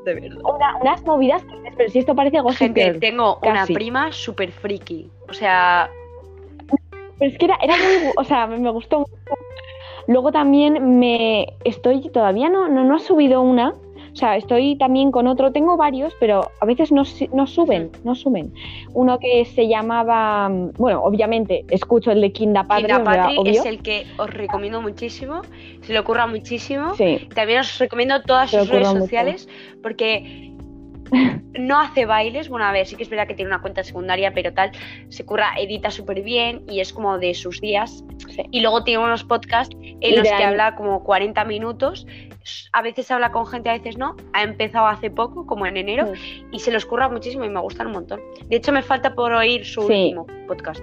De 0.04 0.14
verdad. 0.14 0.38
una- 0.44 0.76
unas 0.82 1.04
movidas 1.06 1.42
pero 1.76 1.90
si 1.90 1.98
esto 1.98 2.14
parece 2.14 2.40
Gossip 2.40 2.58
Gente, 2.58 2.84
Girl". 2.84 3.00
tengo 3.00 3.38
una 3.42 3.66
prima 3.66 4.10
súper 4.12 4.50
friki. 4.50 5.10
O 5.28 5.32
sea, 5.34 5.90
Pero 7.18 7.30
es 7.30 7.38
que 7.38 7.44
era, 7.46 7.56
era 7.62 7.74
muy, 7.76 8.12
o 8.16 8.24
sea, 8.24 8.46
me, 8.46 8.58
me 8.58 8.70
gustó 8.70 9.00
mucho. 9.00 9.12
Luego 10.08 10.30
también 10.32 10.98
me 10.98 11.54
estoy, 11.64 12.08
todavía 12.10 12.48
no, 12.48 12.68
no, 12.68 12.84
no 12.84 12.94
ha 12.96 12.98
subido 12.98 13.40
una, 13.42 13.74
o 14.16 14.18
sea, 14.18 14.34
estoy 14.38 14.76
también 14.76 15.12
con 15.12 15.26
otro, 15.26 15.52
tengo 15.52 15.76
varios, 15.76 16.14
pero 16.18 16.50
a 16.58 16.64
veces 16.64 16.90
no, 16.90 17.02
no 17.34 17.46
suben, 17.46 17.90
no 18.02 18.14
suben. 18.14 18.50
Uno 18.94 19.18
que 19.18 19.44
se 19.44 19.68
llamaba, 19.68 20.48
bueno, 20.78 21.02
obviamente 21.04 21.66
escucho 21.68 22.10
el 22.10 22.22
de 22.22 22.32
Kinda 22.32 22.66
Patri, 22.66 22.86
Kinda 22.86 23.04
Patri 23.04 23.36
obvio. 23.36 23.52
es 23.60 23.66
el 23.66 23.82
que 23.82 24.06
os 24.16 24.30
recomiendo 24.30 24.80
muchísimo. 24.80 25.42
Se 25.82 25.92
le 25.92 25.98
ocurra 25.98 26.26
muchísimo. 26.26 26.94
Sí, 26.94 27.28
También 27.34 27.60
os 27.60 27.78
recomiendo 27.78 28.22
todas 28.22 28.48
Se 28.50 28.60
sus 28.60 28.70
redes 28.70 28.88
mucho. 28.88 29.00
sociales 29.00 29.48
porque 29.82 30.54
no 31.58 31.80
hace 31.80 32.04
bailes. 32.06 32.48
Bueno, 32.48 32.66
a 32.66 32.72
ver, 32.72 32.86
sí 32.86 32.96
que 32.96 33.02
es 33.02 33.08
verdad 33.10 33.26
que 33.26 33.34
tiene 33.34 33.50
una 33.50 33.60
cuenta 33.60 33.82
secundaria, 33.84 34.32
pero 34.32 34.52
tal, 34.52 34.70
se 35.08 35.24
curra, 35.24 35.52
edita 35.58 35.90
súper 35.90 36.22
bien 36.22 36.62
y 36.68 36.80
es 36.80 36.92
como 36.92 37.18
de 37.18 37.34
sus 37.34 37.60
días. 37.60 38.04
Y 38.50 38.60
luego 38.60 38.84
tiene 38.84 39.02
unos 39.02 39.24
podcasts 39.24 39.76
en 39.80 40.16
los 40.16 40.28
que 40.28 40.44
habla 40.44 40.74
como 40.76 41.02
40 41.04 41.44
minutos. 41.44 42.06
A 42.72 42.82
veces 42.82 43.10
habla 43.10 43.32
con 43.32 43.46
gente, 43.46 43.70
a 43.70 43.74
veces 43.74 43.96
no. 43.98 44.14
Ha 44.32 44.42
empezado 44.42 44.86
hace 44.86 45.10
poco, 45.10 45.46
como 45.46 45.66
en 45.66 45.76
enero, 45.76 46.12
y 46.52 46.60
se 46.60 46.70
los 46.70 46.86
curra 46.86 47.08
muchísimo 47.08 47.44
y 47.44 47.48
me 47.48 47.60
gustan 47.60 47.88
un 47.88 47.94
montón. 47.94 48.20
De 48.48 48.56
hecho, 48.56 48.72
me 48.72 48.82
falta 48.82 49.14
por 49.14 49.32
oír 49.32 49.64
su 49.64 49.82
Sí. 49.82 49.92
último 50.14 50.26
podcast. 50.46 50.80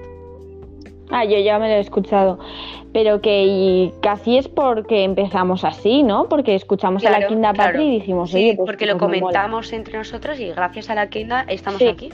Ah, 1.15 1.26
yo 1.26 1.38
ya 1.38 1.60
me 1.60 1.67
lo 1.69 1.76
he 1.76 1.80
escuchado. 1.80 2.39
Pero 2.91 3.21
que 3.21 3.43
y 3.45 3.93
casi 4.02 4.38
es 4.38 4.47
porque 4.47 5.04
empezamos 5.04 5.63
así, 5.63 6.02
¿no? 6.04 6.28
Porque 6.28 6.56
escuchamos 6.56 7.06
a 7.06 7.12
la 7.12 7.28
Kinda 7.28 7.54
claro. 7.54 7.73
Patri 7.73 7.86
y 7.88 7.91
dijimos, 7.99 8.32
Sí, 8.32 8.38
oye, 8.38 8.56
pues, 8.56 8.65
porque 8.65 8.86
lo 8.88 8.95
mola. 8.95 9.06
comentamos 9.06 9.71
entre 9.73 9.97
nosotras 9.97 10.39
y 10.39 10.49
gracias 10.49 10.89
a 10.89 10.95
la 10.95 11.10
Kenda 11.10 11.41
estamos 11.47 11.80
Sí. 11.80 11.88
aquí. 11.88 12.10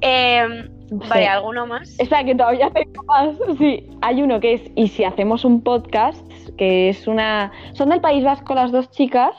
Eh, 0.00 0.68
Vale, 0.94 1.22
Sí. 1.22 1.26
¿alguno 1.28 1.66
más? 1.66 1.98
Espera, 1.98 2.22
que 2.22 2.34
todavía 2.34 2.70
tengo 2.70 3.02
más. 3.04 3.34
Sí, 3.58 3.86
hay 4.02 4.22
uno 4.22 4.40
que 4.40 4.52
es 4.54 4.62
¿Y 4.76 4.88
si 4.88 5.04
hacemos 5.04 5.44
un 5.44 5.62
podcast? 5.62 6.22
Que 6.58 6.90
es 6.90 7.06
una. 7.08 7.50
Son 7.72 7.88
del 7.88 8.00
País 8.02 8.22
Vasco 8.24 8.54
las 8.54 8.72
dos 8.72 8.90
chicas 8.90 9.34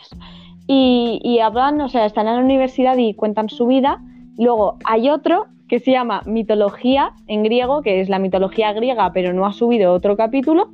y, 0.68 1.20
y 1.24 1.40
hablan, 1.40 1.80
o 1.82 1.90
sea, 1.90 2.06
están 2.06 2.28
en 2.28 2.36
la 2.38 2.42
universidad 2.42 2.98
y 2.98 3.14
cuentan 3.14 3.50
su 3.50 3.68
vida. 3.68 4.00
Luego 4.40 4.78
hay 4.86 5.10
otro 5.10 5.46
que 5.68 5.80
se 5.80 5.92
llama 5.92 6.22
Mitología 6.26 7.14
en 7.28 7.44
griego, 7.44 7.82
que 7.82 8.02
es 8.02 8.10
la 8.10 8.20
mitología 8.20 8.74
griega, 8.74 9.12
pero 9.14 9.34
no 9.34 9.46
ha 9.46 9.54
subido 9.54 9.94
otro 9.94 10.16
capítulo. 10.18 10.70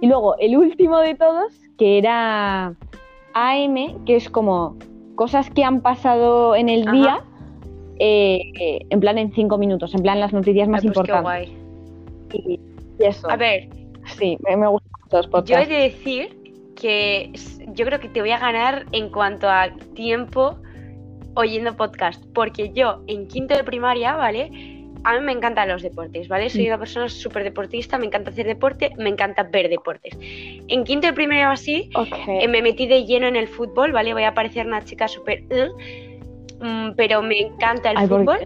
Y 0.00 0.06
luego 0.06 0.36
el 0.38 0.56
último 0.56 0.98
de 1.00 1.14
todos, 1.14 1.52
que 1.76 1.98
era 1.98 2.74
AM, 3.34 4.04
que 4.06 4.16
es 4.16 4.30
como 4.30 4.76
cosas 5.16 5.50
que 5.50 5.64
han 5.64 5.80
pasado 5.80 6.54
en 6.54 6.68
el 6.68 6.82
Ajá. 6.86 6.92
día. 6.92 7.20
eh, 8.00 8.40
eh, 8.60 8.86
en 8.90 9.00
plan 9.00 9.18
en 9.18 9.32
cinco 9.32 9.58
minutos, 9.58 9.92
en 9.92 10.02
plan 10.02 10.20
las 10.20 10.32
noticias 10.32 10.68
más 10.68 10.84
Ay, 10.84 10.90
pues 10.90 11.04
qué 11.04 11.12
importantes. 11.12 11.58
guay. 12.30 12.48
Y, 12.48 12.60
y 13.00 13.04
eso. 13.04 13.28
A 13.28 13.36
ver, 13.36 13.68
Sí, 14.16 14.38
me, 14.48 14.56
me 14.56 14.68
gustan 14.68 14.88
yo 15.44 15.58
he 15.58 15.66
de 15.66 15.74
decir 15.74 16.72
que 16.76 17.32
yo 17.74 17.84
creo 17.84 17.98
que 17.98 18.08
te 18.08 18.20
voy 18.20 18.30
a 18.30 18.38
ganar 18.38 18.86
en 18.92 19.10
cuanto 19.10 19.48
a 19.48 19.68
tiempo 19.94 20.56
oyendo 21.38 21.76
podcast, 21.76 22.22
porque 22.34 22.72
yo 22.74 23.02
en 23.06 23.28
quinto 23.28 23.56
de 23.56 23.64
primaria, 23.64 24.14
¿vale? 24.16 24.50
A 25.04 25.14
mí 25.14 25.24
me 25.24 25.32
encantan 25.32 25.68
los 25.68 25.82
deportes, 25.82 26.26
¿vale? 26.26 26.50
Soy 26.50 26.64
Mm. 26.64 26.66
una 26.68 26.78
persona 26.78 27.08
súper 27.08 27.44
deportista, 27.44 27.98
me 27.98 28.06
encanta 28.06 28.30
hacer 28.30 28.46
deporte, 28.46 28.92
me 28.98 29.08
encanta 29.08 29.44
ver 29.44 29.68
deportes. 29.68 30.18
En 30.20 30.82
quinto 30.84 31.06
de 31.06 31.12
primaria 31.12 31.48
o 31.48 31.52
así, 31.52 31.88
eh, 32.26 32.48
me 32.48 32.60
metí 32.62 32.86
de 32.88 33.04
lleno 33.04 33.28
en 33.28 33.36
el 33.36 33.46
fútbol, 33.46 33.92
¿vale? 33.92 34.12
Voy 34.12 34.24
a 34.24 34.34
parecer 34.34 34.66
una 34.66 34.84
chica 34.84 35.06
súper... 35.06 35.44
Mm, 36.60 36.94
pero 36.96 37.22
me 37.22 37.38
encanta 37.38 37.92
el 37.92 37.98
Ay, 37.98 38.08
¿por 38.08 38.20
fútbol. 38.20 38.38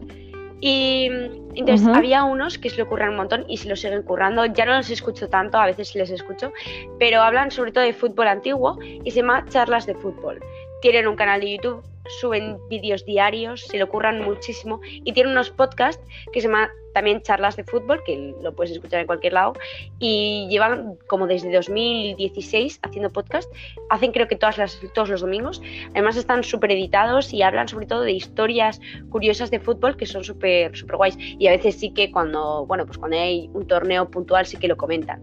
Y 0.60 1.08
mm, 1.10 1.56
entonces 1.56 1.86
había 1.88 2.22
unos 2.24 2.58
que 2.58 2.68
se 2.68 2.76
lo 2.76 2.86
curran 2.88 3.10
un 3.10 3.16
montón 3.16 3.44
y 3.48 3.56
se 3.56 3.68
lo 3.68 3.74
siguen 3.74 4.02
currando. 4.02 4.44
Ya 4.46 4.66
no 4.66 4.74
los 4.74 4.90
escucho 4.90 5.28
tanto, 5.28 5.56
a 5.58 5.66
veces 5.66 5.94
les 5.94 6.10
escucho, 6.10 6.52
pero 6.98 7.22
hablan 7.22 7.50
sobre 7.50 7.72
todo 7.72 7.82
de 7.84 7.94
fútbol 7.94 8.28
antiguo 8.28 8.78
y 8.82 9.10
se 9.10 9.20
llama 9.20 9.44
Charlas 9.48 9.86
de 9.86 9.94
Fútbol. 9.94 10.40
Tienen 10.82 11.08
un 11.08 11.16
canal 11.16 11.40
de 11.40 11.52
YouTube, 11.56 11.82
suben 12.20 12.58
vídeos 12.68 13.04
diarios, 13.04 13.62
se 13.62 13.78
lo 13.78 13.88
curran 13.88 14.22
muchísimo 14.22 14.80
y 14.82 15.12
tienen 15.12 15.32
unos 15.32 15.50
podcasts 15.50 16.02
que 16.32 16.40
se 16.40 16.48
llaman 16.48 16.68
también 16.92 17.22
Charlas 17.22 17.56
de 17.56 17.64
Fútbol, 17.64 18.02
que 18.04 18.34
lo 18.42 18.54
puedes 18.54 18.72
escuchar 18.72 19.00
en 19.00 19.06
cualquier 19.06 19.32
lado, 19.32 19.54
y 19.98 20.46
llevan 20.50 20.96
como 21.06 21.26
desde 21.26 21.52
2016 21.52 22.80
haciendo 22.82 23.10
podcast. 23.10 23.50
Hacen 23.90 24.12
creo 24.12 24.28
que 24.28 24.36
todas 24.36 24.58
las, 24.58 24.78
todos 24.94 25.08
los 25.08 25.20
domingos. 25.22 25.62
Además 25.90 26.16
están 26.16 26.44
súper 26.44 26.72
editados 26.72 27.32
y 27.32 27.42
hablan 27.42 27.68
sobre 27.68 27.86
todo 27.86 28.02
de 28.02 28.12
historias 28.12 28.80
curiosas 29.10 29.50
de 29.50 29.60
fútbol 29.60 29.96
que 29.96 30.06
son 30.06 30.24
súper 30.24 30.76
súper 30.76 30.96
guays. 30.96 31.16
Y 31.18 31.46
a 31.46 31.52
veces 31.52 31.76
sí 31.76 31.92
que 31.92 32.10
cuando, 32.10 32.66
bueno, 32.66 32.84
pues 32.86 32.98
cuando 32.98 33.16
hay 33.16 33.48
un 33.54 33.66
torneo 33.66 34.10
puntual 34.10 34.46
sí 34.46 34.56
que 34.56 34.68
lo 34.68 34.76
comentan. 34.76 35.22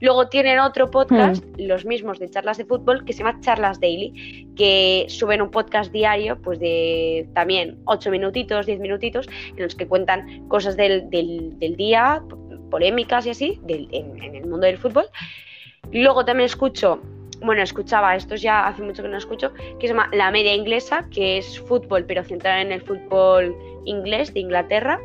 Luego 0.00 0.28
tienen 0.28 0.58
otro 0.58 0.90
podcast, 0.90 1.44
los 1.58 1.84
mismos 1.84 2.18
de 2.18 2.30
charlas 2.30 2.56
de 2.58 2.64
fútbol, 2.64 3.04
que 3.04 3.12
se 3.12 3.18
llama 3.22 3.38
Charlas 3.40 3.80
Daily, 3.80 4.48
que 4.56 5.04
suben 5.08 5.42
un 5.42 5.50
podcast 5.50 5.92
diario, 5.92 6.40
pues 6.40 6.58
de 6.58 7.28
también 7.34 7.78
8 7.84 8.10
minutitos, 8.10 8.64
10 8.66 8.80
minutitos, 8.80 9.28
en 9.56 9.62
los 9.62 9.74
que 9.74 9.86
cuentan 9.86 10.48
cosas 10.48 10.76
del, 10.76 11.10
del- 11.10 11.58
del 11.58 11.76
día, 11.76 12.22
polémicas 12.70 13.26
y 13.26 13.30
así, 13.30 13.60
del- 13.64 13.88
en, 13.92 14.22
en 14.22 14.34
el 14.36 14.46
mundo 14.46 14.66
del 14.66 14.78
fútbol. 14.78 15.04
Luego 15.92 16.24
también 16.24 16.46
escucho, 16.46 17.00
bueno, 17.42 17.62
escuchaba, 17.62 18.16
esto 18.16 18.36
ya 18.36 18.66
hace 18.66 18.82
mucho 18.82 19.02
que 19.02 19.08
no 19.08 19.18
escucho, 19.18 19.52
que 19.78 19.86
se 19.86 19.88
llama 19.92 20.08
La 20.12 20.30
Media 20.30 20.54
Inglesa, 20.54 21.08
que 21.10 21.38
es 21.38 21.58
fútbol, 21.60 22.04
pero 22.06 22.22
centrado 22.24 22.60
en 22.60 22.72
el 22.72 22.80
fútbol 22.80 23.54
inglés 23.84 24.32
de 24.32 24.40
Inglaterra. 24.40 24.98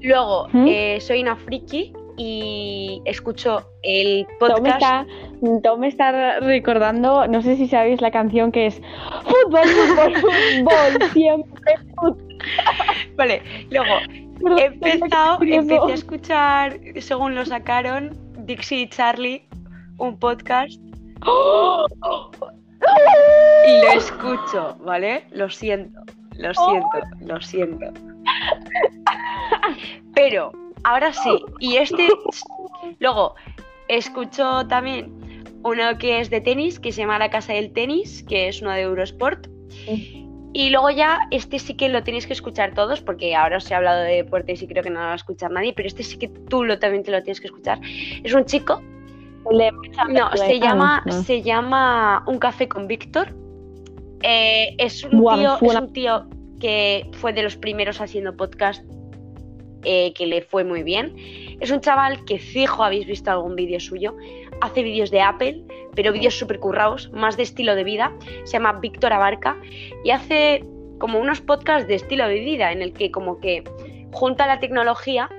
Luego, 0.00 0.48
¿Mm? 0.52 0.66
eh, 0.68 0.98
soy 1.00 1.22
una 1.22 1.36
friki 1.36 1.92
y 2.18 3.00
escucho 3.04 3.62
el 3.82 4.26
podcast. 4.38 4.66
está, 4.66 5.06
todo 5.62 5.78
me 5.78 5.88
está 5.88 6.40
recordando, 6.40 7.26
no 7.28 7.40
sé 7.40 7.56
si 7.56 7.68
sabéis 7.68 8.00
la 8.02 8.10
canción 8.10 8.52
que 8.52 8.66
es 8.66 8.82
Fútbol, 9.24 9.66
fútbol, 9.66 10.14
fútbol, 10.16 11.10
siempre 11.12 11.74
fútbol. 11.94 12.38
Vale, 13.16 13.42
luego 13.70 13.94
Perdón, 14.42 14.58
he 14.58 14.64
empezado, 14.66 15.38
empecé 15.42 15.90
a 15.90 15.94
escuchar, 15.94 16.80
según 17.00 17.34
lo 17.34 17.44
sacaron, 17.44 18.16
Dixie 18.46 18.82
y 18.82 18.88
Charlie, 18.88 19.48
un 19.98 20.18
podcast 20.18 20.80
y 23.66 23.82
lo 23.82 23.92
escucho, 23.92 24.76
¿vale? 24.80 25.24
Lo 25.32 25.50
siento, 25.50 26.00
lo 26.36 26.54
siento, 26.54 26.98
lo 27.20 27.40
siento. 27.40 27.86
Pero, 30.14 30.52
ahora 30.84 31.12
sí, 31.12 31.42
y 31.60 31.76
este, 31.76 32.08
luego, 32.98 33.34
escucho 33.88 34.66
también 34.68 35.12
uno 35.62 35.98
que 35.98 36.20
es 36.20 36.30
de 36.30 36.40
tenis, 36.40 36.78
que 36.78 36.92
se 36.92 37.02
llama 37.02 37.18
La 37.18 37.30
Casa 37.30 37.52
del 37.52 37.72
Tenis, 37.72 38.22
que 38.22 38.48
es 38.48 38.62
uno 38.62 38.72
de 38.72 38.82
Eurosport. 38.82 39.48
Y 40.54 40.70
luego 40.70 40.90
ya, 40.90 41.28
este 41.30 41.58
sí 41.58 41.74
que 41.74 41.88
lo 41.88 42.02
tenéis 42.02 42.26
que 42.26 42.32
escuchar 42.32 42.74
todos, 42.74 43.00
porque 43.00 43.34
ahora 43.34 43.58
os 43.58 43.70
he 43.70 43.74
hablado 43.74 44.02
de 44.02 44.14
deportes 44.14 44.62
y 44.62 44.66
creo 44.66 44.82
que 44.82 44.90
no 44.90 45.00
lo 45.00 45.06
va 45.06 45.12
a 45.12 45.16
escuchar 45.16 45.50
nadie, 45.50 45.72
pero 45.74 45.86
este 45.86 46.02
sí 46.02 46.18
que 46.18 46.28
tú 46.28 46.64
lo, 46.64 46.78
también 46.78 47.02
te 47.02 47.10
lo 47.10 47.22
tienes 47.22 47.40
que 47.40 47.48
escuchar. 47.48 47.78
Es 48.24 48.32
un 48.32 48.44
chico, 48.44 48.80
no, 50.08 50.30
se 50.36 50.58
llama, 50.58 51.02
no. 51.06 51.22
se 51.22 51.42
llama 51.42 52.24
Un 52.26 52.38
Café 52.38 52.68
con 52.68 52.86
Víctor. 52.86 53.34
Eh, 54.22 54.74
es, 54.78 55.04
un 55.04 55.10
tío, 55.10 55.58
es 55.60 55.74
un 55.76 55.92
tío 55.92 56.26
que 56.60 57.08
fue 57.12 57.32
de 57.32 57.42
los 57.42 57.56
primeros 57.56 58.00
haciendo 58.00 58.36
podcast 58.36 58.84
eh, 59.84 60.12
que 60.14 60.26
le 60.26 60.42
fue 60.42 60.64
muy 60.64 60.82
bien. 60.82 61.14
Es 61.60 61.70
un 61.70 61.80
chaval 61.80 62.24
que 62.24 62.38
fijo 62.38 62.82
habéis 62.82 63.06
visto 63.06 63.30
algún 63.30 63.56
vídeo 63.56 63.80
suyo. 63.80 64.16
Hace 64.60 64.82
vídeos 64.82 65.10
de 65.10 65.20
Apple, 65.20 65.62
pero 65.94 66.12
vídeos 66.12 66.34
súper 66.34 66.58
currados, 66.58 67.10
más 67.12 67.36
de 67.36 67.44
estilo 67.44 67.74
de 67.74 67.84
vida. 67.84 68.12
Se 68.44 68.52
llama 68.52 68.74
Víctor 68.80 69.12
Abarca 69.12 69.56
y 70.04 70.10
hace 70.10 70.64
como 70.98 71.18
unos 71.18 71.40
podcasts 71.40 71.88
de 71.88 71.94
estilo 71.94 72.26
de 72.28 72.40
vida 72.40 72.72
en 72.72 72.82
el 72.82 72.92
que 72.92 73.10
como 73.10 73.40
que 73.40 73.62
junta 74.12 74.46
la 74.46 74.58
tecnología 74.60 75.30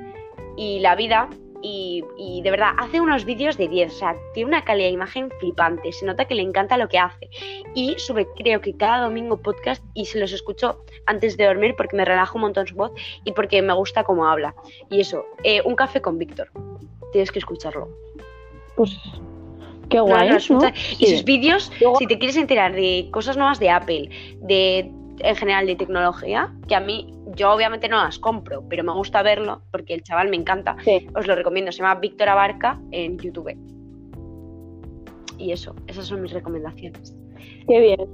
y 0.57 0.79
la 0.79 0.95
vida. 0.95 1.29
Y, 1.61 2.03
y 2.17 2.41
de 2.41 2.51
verdad, 2.51 2.69
hace 2.77 3.01
unos 3.01 3.25
vídeos 3.25 3.57
de 3.57 3.67
10, 3.67 3.93
o 3.93 3.97
sea, 3.97 4.15
tiene 4.33 4.49
una 4.49 4.63
calidad 4.63 4.87
de 4.87 4.93
imagen 4.93 5.29
flipante, 5.39 5.91
se 5.91 6.05
nota 6.05 6.25
que 6.25 6.35
le 6.35 6.41
encanta 6.41 6.77
lo 6.77 6.87
que 6.87 6.97
hace. 6.97 7.29
Y 7.75 7.95
sube, 7.97 8.27
creo 8.37 8.61
que 8.61 8.75
cada 8.75 9.03
domingo 9.03 9.37
podcast 9.37 9.83
y 9.93 10.05
se 10.05 10.19
los 10.19 10.31
escucho 10.31 10.83
antes 11.05 11.37
de 11.37 11.45
dormir 11.45 11.75
porque 11.75 11.97
me 11.97 12.05
relaja 12.05 12.31
un 12.35 12.41
montón 12.41 12.67
su 12.67 12.75
voz 12.75 12.91
y 13.25 13.31
porque 13.33 13.61
me 13.61 13.73
gusta 13.73 14.03
cómo 14.03 14.27
habla. 14.27 14.55
Y 14.89 15.01
eso, 15.01 15.25
eh, 15.43 15.61
un 15.65 15.75
café 15.75 16.01
con 16.01 16.17
Víctor, 16.17 16.49
tienes 17.11 17.31
que 17.31 17.39
escucharlo. 17.39 17.89
Pues 18.75 18.97
qué 19.89 19.99
guay, 19.99 20.29
no, 20.29 20.61
Y 20.99 21.07
sus 21.07 21.23
vídeos, 21.23 21.71
si 21.97 22.07
te 22.07 22.17
quieres 22.17 22.37
enterar 22.37 22.73
de 22.73 23.09
cosas 23.11 23.35
nuevas 23.35 23.59
de 23.59 23.69
Apple, 23.69 24.09
de 24.41 24.91
en 25.21 25.35
general 25.35 25.65
de 25.65 25.75
tecnología, 25.75 26.53
que 26.67 26.75
a 26.75 26.79
mí 26.79 27.13
yo 27.35 27.51
obviamente 27.53 27.87
no 27.87 27.97
las 27.97 28.19
compro, 28.19 28.63
pero 28.69 28.83
me 28.83 28.93
gusta 28.93 29.21
verlo 29.21 29.61
porque 29.71 29.93
el 29.93 30.03
chaval 30.03 30.29
me 30.29 30.35
encanta, 30.37 30.75
Sí. 30.83 31.07
os 31.15 31.27
lo 31.27 31.35
recomiendo, 31.35 31.71
se 31.71 31.79
llama 31.81 31.95
Víctor 31.99 32.29
Abarca 32.29 32.79
en 32.91 33.17
YouTube. 33.17 33.55
Y 35.37 35.51
eso, 35.51 35.73
esas 35.87 36.05
son 36.05 36.21
mis 36.21 36.33
recomendaciones. 36.33 37.15
Qué 37.67 37.79
bien. 37.79 38.09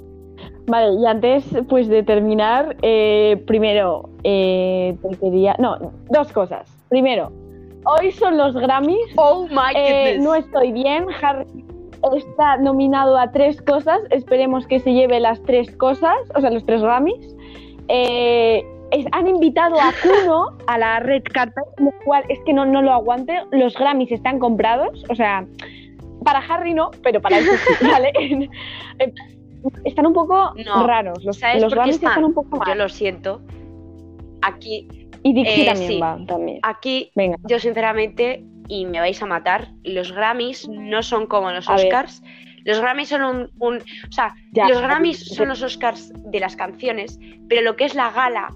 Vale, 0.68 1.00
y 1.00 1.06
antes 1.06 1.46
pues 1.70 1.88
de 1.88 2.04
terminar, 2.04 2.76
eh, 2.82 3.42
primero 3.48 4.10
te 4.24 4.98
quería. 5.20 5.56
No, 5.60 5.78
dos 6.10 6.32
cosas. 6.32 6.70
Primero, 6.90 7.32
hoy 7.86 8.12
son 8.12 8.38
los 8.38 8.54
Grammys. 8.56 9.14
Oh 9.16 9.48
my 9.50 9.74
Eh, 9.76 10.18
no 10.20 10.36
estoy 10.36 10.72
bien. 10.72 11.06
Harry 11.22 11.46
está 12.18 12.58
nominado 12.58 13.18
a 13.18 13.32
tres 13.32 13.62
cosas. 13.62 14.02
Esperemos 14.12 14.68
que 14.68 14.80
se 14.80 14.94
lleve 14.94 15.20
las 15.20 15.42
tres 15.44 15.76
cosas, 15.78 16.16
o 16.36 16.42
sea, 16.42 16.52
los 16.52 16.66
tres 16.66 16.82
Grammys. 16.82 17.36
Eh, 17.88 18.64
es- 18.92 19.06
han 19.12 19.28
invitado 19.28 19.80
a 19.82 19.92
Kuno 20.02 20.58
a 20.68 20.78
la 20.78 21.00
red 21.00 21.24
carpet, 21.34 21.64
lo 21.78 21.92
cual 22.06 22.24
es 22.30 22.40
que 22.46 22.54
no, 22.54 22.66
no 22.66 22.82
lo 22.82 22.92
aguante. 22.94 23.40
Los 23.52 23.74
Grammys 23.76 24.12
están 24.12 24.40
comprados, 24.40 25.04
o 25.10 25.16
sea, 25.16 25.46
para 26.24 26.40
Harry 26.40 26.74
no, 26.74 26.92
pero 27.04 27.22
para 27.22 27.38
él 27.40 27.46
sí, 27.46 27.86
¿vale? 27.92 28.50
Están 29.84 30.06
un 30.06 30.14
poco 30.14 30.54
No. 30.64 30.86
raros. 30.86 31.24
Los, 31.24 31.40
¿Sabes 31.40 31.62
los 31.62 31.74
Grammys 31.74 31.96
están? 31.96 32.10
están 32.12 32.24
un 32.26 32.34
poco 32.36 32.50
Yo 32.54 32.58
mal. 32.60 32.78
lo 32.78 32.88
siento. 32.90 33.42
Aquí, 34.44 34.88
Y 35.24 35.34
Dixie 35.34 35.64
eh, 35.64 35.66
también 35.66 35.92
sí. 35.92 36.00
va, 36.00 36.20
también. 36.28 36.60
aquí 36.62 37.12
Venga. 37.16 37.38
Yo 37.48 37.58
sinceramente, 37.60 38.44
y 38.68 38.86
me 38.86 39.00
vais 39.00 39.22
a 39.24 39.26
matar, 39.26 39.70
los 39.84 40.12
Grammys 40.12 40.70
no 40.70 41.02
son 41.02 41.26
como 41.26 41.50
los 41.52 41.68
A 41.68 41.76
ver. 41.78 41.86
Oscars. 41.88 42.22
Los 42.64 42.80
Grammys 42.80 43.10
son 43.10 43.24
un, 43.24 43.50
un- 43.60 43.78
o 43.78 44.12
sea, 44.12 44.36
Ya, 44.52 44.68
los 44.70 44.82
Grammys 44.82 45.26
son 45.36 45.48
los 45.50 45.62
Oscars 45.64 46.12
de 46.32 46.40
las 46.40 46.56
canciones, 46.56 47.20
pero 47.50 47.62
lo 47.64 47.76
que 47.76 47.86
es 47.86 47.96
la 47.96 48.12
gala, 48.12 48.50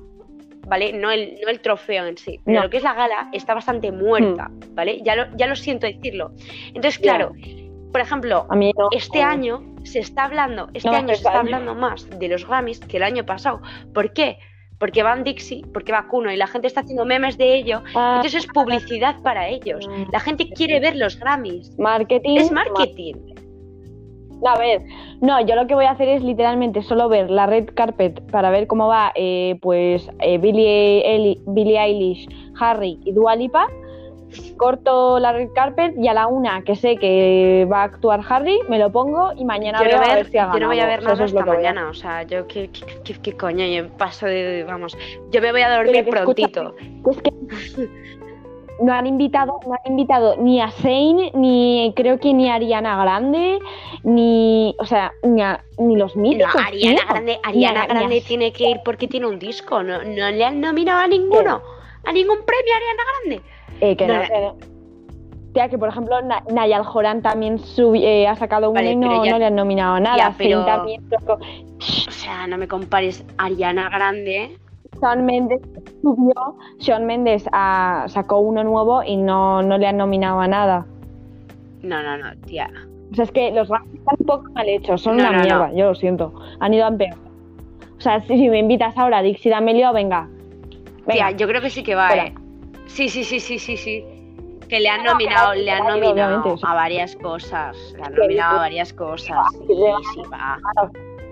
¿vale? 0.69 0.93
No 0.93 1.11
el, 1.11 1.37
no 1.43 1.49
el 1.49 1.59
trofeo 1.59 2.05
en 2.05 2.17
sí, 2.17 2.39
pero 2.45 2.57
No. 2.59 2.63
lo 2.63 2.69
que 2.69 2.77
es 2.77 2.83
la 2.83 2.93
gala 2.93 3.29
está 3.33 3.53
bastante 3.53 3.91
muerta, 3.91 4.49
¿vale? 4.73 5.01
Ya 5.03 5.15
lo, 5.15 5.25
ya 5.35 5.47
lo 5.47 5.55
siento 5.55 5.87
decirlo. 5.87 6.31
Entonces, 6.67 6.99
claro, 6.99 7.33
por 7.91 8.01
ejemplo, 8.01 8.45
A 8.49 8.55
mí 8.55 8.71
no. 8.77 8.87
este 8.91 9.21
año 9.23 9.63
se 9.83 9.99
está 9.99 10.25
hablando, 10.25 10.69
este 10.73 10.89
No 10.89 10.95
año 10.95 11.07
se 11.09 11.13
está 11.15 11.39
hablando 11.39 11.73
más 11.75 12.07
de 12.19 12.27
los 12.27 12.47
Grammys 12.47 12.79
que 12.81 12.97
el 12.97 13.03
año 13.03 13.25
pasado. 13.25 13.61
¿Por 13.93 14.13
qué? 14.13 14.37
Porque 14.77 15.03
van 15.03 15.25
Dixie, 15.25 15.65
porque 15.73 15.91
va 15.91 16.07
Kuno 16.07 16.31
y 16.31 16.37
la 16.37 16.47
gente 16.47 16.67
está 16.67 16.81
haciendo 16.81 17.03
memes 17.03 17.37
de 17.37 17.53
ello. 17.55 17.81
Ah, 17.95 18.13
Entonces 18.17 18.45
es 18.45 18.47
publicidad 18.53 19.21
para 19.23 19.49
ellos. 19.49 19.89
La 20.13 20.21
gente 20.21 20.47
quiere 20.49 20.79
ver 20.79 20.95
los 20.95 21.19
Grammys. 21.19 21.77
marketing. 21.77 22.37
Es 22.37 22.49
marketing. 22.51 23.15
A 24.45 24.57
ver, 24.57 24.81
no, 25.21 25.39
yo 25.41 25.55
lo 25.55 25.67
que 25.67 25.75
voy 25.75 25.85
a 25.85 25.91
hacer 25.91 26.07
es 26.07 26.23
literalmente 26.23 26.81
solo 26.81 27.09
ver 27.09 27.29
la 27.29 27.45
red 27.45 27.67
carpet 27.73 28.21
para 28.31 28.49
ver 28.49 28.67
cómo 28.67 28.87
va, 28.87 29.11
eh, 29.15 29.57
pues, 29.61 30.09
eh, 30.21 30.37
Billie, 30.37 31.03
Eli- 31.15 31.41
Billie 31.47 31.77
Eilish, 31.79 32.27
Harry 32.59 32.99
y 33.03 33.11
Dua 33.11 33.35
Lipa. 33.35 33.67
Corto 34.57 35.17
la 35.19 35.31
red 35.33 35.49
carpet 35.55 35.95
y 35.97 36.07
a 36.07 36.13
la 36.13 36.27
una 36.27 36.61
que 36.61 36.75
sé 36.75 36.97
que 36.97 37.67
va 37.71 37.79
a 37.81 37.83
actuar 37.85 38.21
Harry, 38.29 38.59
me 38.69 38.77
lo 38.77 38.91
pongo 38.91 39.31
y 39.35 39.43
mañana 39.43 39.79
veo 39.81 39.97
no, 39.97 40.03
a 40.03 40.07
ver- 40.07 40.15
ver 40.17 40.25
si 40.27 40.37
ha 40.37 40.51
yo 40.53 40.59
no 40.59 40.67
voy 40.67 40.79
a 40.79 40.85
ver 40.85 40.99
O 40.99 41.01
sea, 41.01 41.11
nada 41.13 41.25
hasta 41.25 41.43
voy 41.45 41.55
mañana. 41.55 41.89
O 41.89 41.93
sea, 41.95 42.23
yo 42.23 42.45
qué, 42.45 42.69
qué, 42.69 42.81
qué- 43.03 43.15
qué 43.21 43.33
coño, 43.37 43.65
yo 43.65 43.87
paso 43.97 44.27
de, 44.27 44.63
vamos, 44.67 44.95
yo 45.31 45.41
me 45.41 45.51
voy 45.51 45.61
a 45.61 45.75
dormir 45.75 46.05
Pero 46.05 46.11
prontito. 46.23 46.75
Es 47.09 47.21
que 47.21 47.31
no 48.81 48.93
han 48.93 49.07
invitado, 49.07 49.59
no 49.67 49.73
han 49.73 49.91
invitado 49.91 50.35
ni 50.37 50.61
a 50.61 50.71
Zayn, 50.71 51.31
ni 51.33 51.93
creo 51.95 52.19
que 52.19 52.33
ni 52.33 52.49
a 52.49 52.55
Ariana 52.55 53.01
Grande, 53.01 53.59
ni, 54.03 54.75
o 54.79 54.85
sea, 54.85 55.11
ni, 55.23 55.41
a- 55.41 55.63
ni 55.77 55.95
los 55.95 56.15
No, 56.15 56.21
míticos. 56.21 56.55
Ariana 56.55 56.99
tío. 57.01 57.07
Grande, 57.09 57.31
Ni 57.31 57.37
a- 57.37 57.49
Ariana 57.49 57.73
ni 57.85 57.91
a- 57.91 57.93
Grande 57.93 58.21
tiene 58.21 58.51
que 58.53 58.69
ir 58.69 58.79
porque 58.83 59.07
tiene 59.07 59.27
un 59.27 59.39
disco. 59.39 59.83
No, 59.83 59.99
no 59.99 60.29
le 60.31 60.43
han 60.45 60.61
nominado 60.61 60.99
a 61.01 61.07
ninguno. 61.07 61.61
A 62.05 62.11
ningún 62.11 62.37
premio 62.45 62.73
a 62.73 62.77
Ariana 62.77 63.03
Grande. 63.11 63.41
Eh, 63.81 63.95
que 63.95 64.07
No, 64.07 64.13
no. 64.15 64.55
Tía, 65.53 65.67
que 65.67 65.77
por 65.79 65.89
ejemplo 65.89 66.21
Na- 66.21 66.43
Nayal 66.51 66.83
Joran 66.83 67.21
también 67.23 67.57
subi- 67.57 68.03
eh, 68.03 68.27
ha 68.27 68.35
sacado 68.35 68.69
uno 68.69 68.79
Vale, 68.79 68.91
y 68.91 68.95
no, 68.95 69.25
ya- 69.25 69.31
no 69.31 69.39
le 69.39 69.45
han 69.45 69.55
nominado 69.55 69.95
a 69.95 69.99
nada. 69.99 70.17
Ya, 70.17 70.35
pero- 70.37 70.63
también, 70.63 71.01
O 71.79 72.11
sea, 72.11 72.45
no 72.45 72.57
me 72.57 72.67
compares 72.67 73.25
Ariana 73.37 73.89
Grande. 73.89 74.57
Shawn 75.01 75.25
Mendes 75.25 75.61
subió, 76.01 76.33
Shawn 76.79 77.05
Mendes 77.05 77.45
ah, 77.51 78.05
sacó 78.07 78.39
uno 78.39 78.63
nuevo 78.63 79.03
y 79.03 79.17
no, 79.17 79.61
no 79.61 79.77
le 79.77 79.87
han 79.87 79.97
nominado 79.97 80.39
a 80.39 80.47
nada. 80.47 80.85
No, 81.81 82.01
no, 82.03 82.17
no, 82.17 82.35
tía. 82.45 82.69
O 83.11 83.15
sea, 83.15 83.23
es 83.25 83.31
que 83.31 83.51
los 83.51 83.67
Grammys 83.69 83.93
están 83.95 84.15
un 84.19 84.25
poco 84.25 84.51
mal 84.53 84.67
hechos, 84.69 85.01
son 85.01 85.17
No, 85.17 85.23
una 85.23 85.31
no, 85.37 85.43
mierda, 85.43 85.71
yo 85.73 85.85
lo 85.89 85.95
siento. 85.95 86.33
Han 86.59 86.73
ido 86.73 86.85
a 86.85 86.89
empeorar. 86.89 87.17
O 87.97 88.01
sea, 88.01 88.21
si, 88.21 88.27
si 88.37 88.49
me 88.49 88.59
invitas 88.59 88.97
ahora 88.97 89.17
a 89.17 89.21
Dixie 89.21 89.49
D'Amelio, 89.51 89.91
venga. 89.93 90.27
Venga. 91.07 91.29
Tía, 91.29 91.31
yo 91.31 91.47
creo 91.47 91.61
que 91.61 91.69
sí 91.69 91.83
que 91.83 91.95
va, 91.95 92.13
eh. 92.15 92.33
Sí, 92.85 93.09
sí, 93.09 93.23
sí, 93.23 93.39
sí, 93.39 93.59
sí, 93.59 93.77
sí. 93.77 94.05
Que 94.69 94.79
le 94.79 94.87
han 94.89 95.03
No, 95.03 95.13
nominado, 95.13 95.53
le 95.55 95.71
han 95.71 95.87
nominado 95.87 96.57
sí. 96.57 96.63
a 96.67 96.75
varias 96.75 97.15
cosas. 97.15 97.75
Le 97.97 98.03
han 98.03 98.13
nominado 98.13 98.57
a 98.57 98.61
varias 98.61 98.93
cosas. 98.93 99.37
Sí, 99.53 99.59
que 99.67 99.73
le- 99.73 99.93
sí, 100.13 100.21
va. 100.31 100.59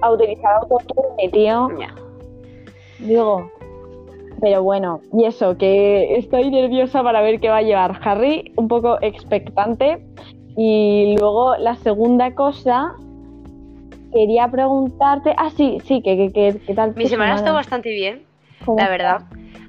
A 0.01 0.12
utilizar 0.12 0.56
autotune, 0.62 1.30
tío. 1.32 1.69
Ya. 1.80 1.93
Digo. 2.99 3.51
Pero 4.39 4.62
bueno, 4.63 5.02
y 5.13 5.26
eso, 5.26 5.58
que 5.58 6.15
estoy 6.17 6.52
nerviosa 6.52 7.02
para 7.02 7.21
ver 7.21 7.39
qué 7.39 7.50
va 7.50 7.58
a 7.58 7.62
llevar 7.63 8.00
Harry, 8.04 8.52
un 8.56 8.67
poco 8.67 8.97
expectante. 9.02 10.06
Y 10.56 11.15
luego 11.19 11.56
la 11.58 11.76
segunda 11.76 12.34
cosa, 12.36 12.93
quería 14.13 14.47
preguntarte. 14.50 15.34
Ah, 15.38 15.50
sí, 15.50 15.80
sí, 15.86 16.02
que, 16.02 16.17
que, 16.17 16.32
que- 16.32 16.60
¿qué 16.65 16.73
tal? 16.73 16.95
Mi 16.95 17.08
semana 17.08 17.34
ha 17.34 17.36
estado 17.36 17.56
bastante 17.56 17.89
bien, 17.89 18.23
¿Cómo 18.65 18.78
la 18.80 18.89
verdad. 18.89 19.21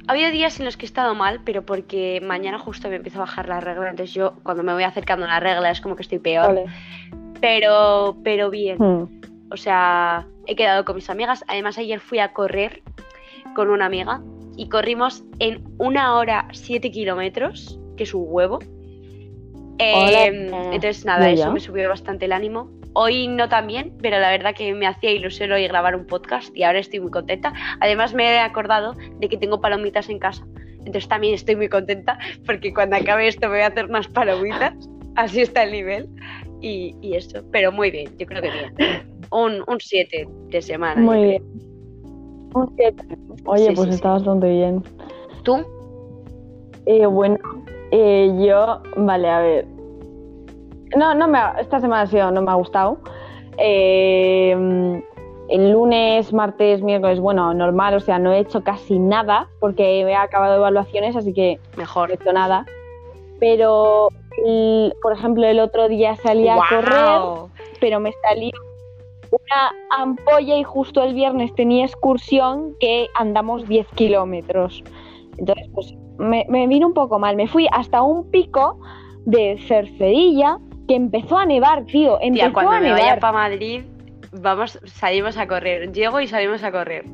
Ha 0.07 0.13
habido 0.13 0.31
días 0.31 0.59
en 0.59 0.65
los 0.65 0.79
que 0.79 0.87
he 0.87 0.89
estado 0.89 1.15
mal, 1.15 1.41
pero 1.45 1.67
porque 1.67 2.21
mañana 2.23 2.59
justo 2.59 2.89
me 2.89 2.97
empiezo 2.97 3.19
a 3.19 3.23
bajar 3.23 3.47
la 3.49 3.61
regla. 3.61 3.91
Entonces 3.91 4.15
yo, 4.15 4.35
cuando 4.43 4.63
me 4.63 4.73
voy 4.73 4.83
acercando 4.85 5.27
a 5.27 5.29
la 5.29 5.41
regla, 5.41 5.71
es 5.71 5.83
como 5.83 5.97
que 5.97 6.03
estoy 6.03 6.19
peor. 6.19 6.63
Pero, 7.43 8.17
pero 8.25 8.49
bien. 8.51 8.79
Hmm. 8.79 9.07
O 9.53 9.57
sea, 9.59 10.27
he 10.47 10.57
quedado 10.57 10.85
con 10.87 10.95
mis 10.97 11.11
amigas. 11.11 11.45
Además, 11.47 11.77
ayer 11.77 12.01
fui 12.01 12.19
a 12.21 12.33
correr 12.33 12.83
con 13.55 13.69
una 13.69 13.85
amiga 13.87 14.23
y 14.59 14.69
corrimos 14.69 15.25
en 15.39 15.63
una 15.79 16.17
hora 16.17 16.49
siete 16.53 16.91
kilómetros, 16.91 17.79
que 17.97 18.03
es 18.03 18.13
un 18.13 18.25
huevo. 18.27 18.59
Eh, 19.79 20.51
entonces, 20.73 21.05
nada, 21.05 21.31
eso 21.31 21.45
ya. 21.45 21.51
me 21.51 21.61
subió 21.61 21.89
bastante 21.89 22.25
el 22.25 22.33
ánimo. 22.33 22.69
Hoy 22.93 23.29
no 23.29 23.49
tan 23.49 23.69
bien, 23.69 23.97
pero 24.03 24.19
la 24.19 24.31
verdad 24.31 24.57
que 24.57 24.75
me 24.75 24.89
hacía 24.89 25.13
ilusión 25.13 25.53
hoy 25.53 25.69
grabar 25.69 25.95
un 25.95 26.07
podcast 26.07 26.55
y 26.57 26.65
ahora 26.65 26.81
estoy 26.81 26.99
muy 26.99 27.13
contenta. 27.13 27.53
Además, 27.79 28.15
me 28.15 28.25
he 28.25 28.39
acordado 28.41 28.97
de 29.21 29.29
que 29.29 29.37
tengo 29.37 29.61
palomitas 29.61 30.09
en 30.09 30.19
casa. 30.19 30.45
Entonces 30.79 31.07
también 31.07 31.35
estoy 31.35 31.55
muy 31.55 31.69
contenta 31.69 32.19
porque 32.45 32.75
cuando 32.75 32.97
acabe 32.97 33.29
esto 33.29 33.47
me 33.47 33.55
voy 33.55 33.63
a 33.63 33.69
hacer 33.69 33.85
unas 33.85 34.09
palomitas. 34.09 34.75
Así 35.15 35.41
está 35.41 35.63
el 35.63 35.71
nivel. 35.71 36.09
Y, 36.61 36.97
y 37.01 37.15
eso, 37.15 37.45
pero 37.53 37.71
muy 37.71 37.93
bien, 37.93 38.11
yo 38.19 38.27
creo 38.27 38.43
que 38.43 38.51
bien. 38.51 38.75
Un 39.31 39.63
7 39.79 40.29
de 40.49 40.63
semana. 40.63 41.01
Muy 41.01 41.23
bien. 41.23 41.43
Un 41.45 41.61
siete. 41.61 41.78
Oye, 42.55 43.69
Sí, 43.69 43.73
pues 43.75 43.89
sí, 43.89 43.95
está 43.95 44.11
bastante 44.13 44.49
bien. 44.49 44.83
¿Tú? 45.43 45.65
Eh, 46.87 47.07
bueno, 47.07 47.37
eh, 47.91 48.31
yo, 48.41 48.81
vale, 48.97 49.29
a 49.29 49.41
ver. 49.41 49.67
No, 50.97 51.15
no 51.15 51.29
me 51.29 51.39
ha- 51.39 51.57
esta 51.61 51.81
semana 51.81 52.03
ha 52.03 52.07
sido, 52.07 52.31
no 52.31 52.43
me 52.43 52.51
ha 52.51 52.55
gustado. 52.55 52.99
Eh, 53.59 55.03
el 55.49 55.71
lunes, 55.73 56.33
martes, 56.33 56.83
miércoles, 56.83 57.21
bueno, 57.21 57.53
normal, 57.55 57.95
o 57.95 58.01
sea, 58.01 58.19
no 58.19 58.33
he 58.33 58.39
hecho 58.41 58.63
casi 58.63 58.99
nada 58.99 59.49
porque 59.61 60.01
he 60.01 60.15
acabado 60.15 60.57
evaluaciones, 60.57 61.17
así 61.17 61.33
que 61.33 61.59
no 61.73 61.75
he 61.75 61.77
Mejor. 61.79 62.13
hecho 62.13 62.33
nada. 62.33 62.67
Pero, 63.41 64.09
el- 64.45 64.93
por 65.03 65.13
ejemplo, 65.13 65.47
el 65.47 65.61
otro 65.61 65.89
día 65.89 66.17
salí 66.17 66.49
a 66.49 66.57
correr, 66.69 67.21
pero 67.81 68.01
me 68.01 68.13
salió 68.23 68.51
una 69.31 69.75
ampolla 69.91 70.57
y 70.57 70.63
justo 70.65 71.03
el 71.03 71.15
viernes 71.15 71.55
tenía 71.55 71.85
excursión 71.85 72.75
que 72.81 73.09
andamos 73.15 73.67
10 73.69 73.87
kilómetros. 73.95 74.83
Entonces, 75.39 75.69
pues 75.75 75.95
me, 76.19 76.45
me 76.49 76.67
vino 76.67 76.87
un 76.87 76.95
poco 76.95 77.19
mal. 77.19 77.37
Me 77.37 77.47
fui 77.47 77.69
hasta 77.73 78.03
un 78.03 78.31
pico 78.31 78.79
de 79.25 79.59
Cercedilla 79.67 80.59
que 80.87 80.95
empezó 80.97 81.39
a 81.39 81.45
nevar, 81.47 81.85
tío. 81.85 82.19
Empezó 82.21 82.47
Tía, 82.47 82.53
cuando 82.53 82.73
a 82.73 82.81
me 82.81 82.87
nevar. 82.87 83.01
vaya 83.01 83.21
para 83.21 83.33
Madrid, 83.33 83.83
vamos, 84.33 84.79
salimos 84.85 85.37
a 85.37 85.47
correr. 85.47 85.93
Llego 85.93 86.21
y 86.21 86.27
salimos 86.27 86.63
a 86.65 86.73
correr. 86.73 87.05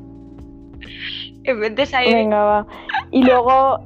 En 1.43 1.59
vez 1.59 1.75
de 1.75 1.85
salir. 1.85 2.13
Venga, 2.15 2.43
va. 2.43 2.67
Y 3.11 3.23
luego, 3.23 3.79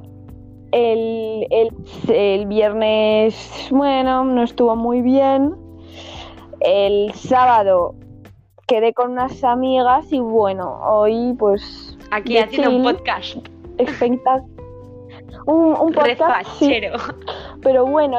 el, 0.72 1.46
el, 1.50 1.70
el 2.08 2.46
viernes, 2.46 3.68
bueno, 3.70 4.24
no 4.24 4.42
estuvo 4.42 4.76
muy 4.76 5.02
bien. 5.02 5.54
El 6.60 7.12
sábado 7.14 7.94
quedé 8.70 8.94
con 8.94 9.10
unas 9.10 9.42
amigas 9.42 10.12
y 10.12 10.20
bueno, 10.20 10.78
hoy 10.84 11.34
pues... 11.36 11.98
Aquí 12.12 12.38
haciendo 12.38 12.70
un 12.70 12.82
podcast. 12.84 13.36
expecta- 13.78 14.44
un, 15.46 15.74
un 15.74 15.92
podcast, 15.92 16.48
sí, 16.58 16.72
pero 17.62 17.84
bueno, 17.84 18.18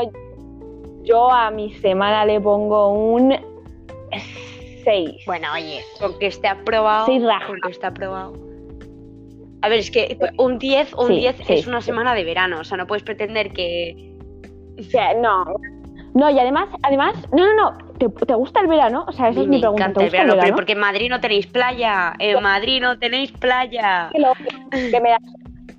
yo 1.04 1.32
a 1.32 1.52
mi 1.52 1.74
semana 1.76 2.26
le 2.26 2.40
pongo 2.42 2.90
un 2.90 3.34
6. 4.84 5.24
Bueno, 5.26 5.48
oye, 5.54 5.82
con 6.00 6.20
que 6.20 6.28
esté 6.28 6.50
aprobado. 6.50 7.06
Sí, 7.06 7.20
raja. 7.20 7.48
Con 7.48 7.62
que 7.62 7.70
esté 7.70 7.86
aprobado. 7.88 8.34
A 9.62 9.70
ver, 9.70 9.80
es 9.80 9.90
que 9.92 10.18
un 10.38 10.58
10, 10.58 10.94
un 10.96 11.08
Sí, 11.08 11.14
10 11.20 11.36
sí, 11.38 11.54
es 11.54 11.68
una 11.68 11.82
semana 11.82 12.14
de 12.14 12.24
verano. 12.24 12.60
O 12.60 12.64
sea, 12.64 12.78
no 12.78 12.88
puedes 12.88 13.04
pretender 13.04 13.54
que. 13.54 14.16
O 14.80 14.84
sea, 14.84 15.14
no. 15.14 15.46
No, 16.14 16.30
y 16.30 16.38
además, 16.40 16.68
además, 16.84 17.14
no, 17.32 17.46
no, 17.46 17.54
no, 17.72 17.78
¿te, 17.98 18.10
te 18.10 18.34
gusta 18.36 18.60
el 18.60 18.68
verano? 18.68 19.06
O 19.08 19.12
sea, 19.14 19.30
esa 19.30 19.40
me 19.40 19.44
es 19.44 19.50
mi 19.50 19.60
pregunta. 19.60 19.86
encanta 19.86 20.00
¿Te 20.00 20.06
el 20.06 20.10
gusta 20.10 20.18
verano, 20.18 20.34
el 20.34 20.38
pero 20.40 20.44
verano? 20.44 20.56
porque 20.56 20.72
en 20.74 20.80
Madrid 20.80 21.10
no 21.10 21.20
tenéis 21.22 21.48
playa. 21.48 22.14
En 22.20 22.44
Madrid 22.44 22.82
no 22.82 23.00
tenéis 23.00 23.32
playa. 23.32 24.10
Que 24.14 24.20
lo- 24.20 24.34
que 24.92 25.00
me 25.02 25.10
da- 25.10 25.18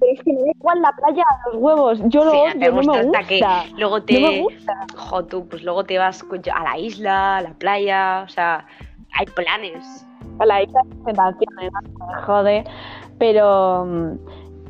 pero 0.00 0.12
es 0.14 0.22
que 0.22 0.32
me 0.32 0.40
da 0.40 0.50
igual 0.58 0.82
la 0.82 0.92
playa 0.92 1.22
a 1.22 1.48
los 1.50 1.56
huevos. 1.62 2.00
Yo 2.06 2.24
lo 2.24 2.30
Sí, 2.32 2.36
odio, 2.38 2.52
te 2.60 2.66
no 2.70 2.72
gusta 2.76 2.92
me 2.92 2.98
hasta 2.98 3.18
gusta. 3.20 3.28
que 3.28 3.40
luego 3.76 4.02
te. 4.02 4.14
No 4.14 4.20
me 4.20 4.40
gusta. 4.42 4.72
Jo, 4.96 5.24
tú, 5.26 5.48
pues 5.48 5.62
luego 5.62 5.84
te 5.84 5.98
vas 5.98 6.24
a 6.54 6.62
la 6.64 6.78
isla, 6.78 7.36
a 7.36 7.40
la 7.42 7.52
playa. 7.54 8.22
O 8.24 8.28
sea, 8.28 8.66
hay 9.12 9.26
planes. 9.26 10.06
A 10.38 10.46
la 10.46 10.62
isla 10.62 10.80
de 10.84 10.94
presentaciones, 11.04 11.70
no 12.00 12.06
me 12.06 12.22
jode. 12.22 12.64
Pero 13.18 13.84
mm, 13.84 14.18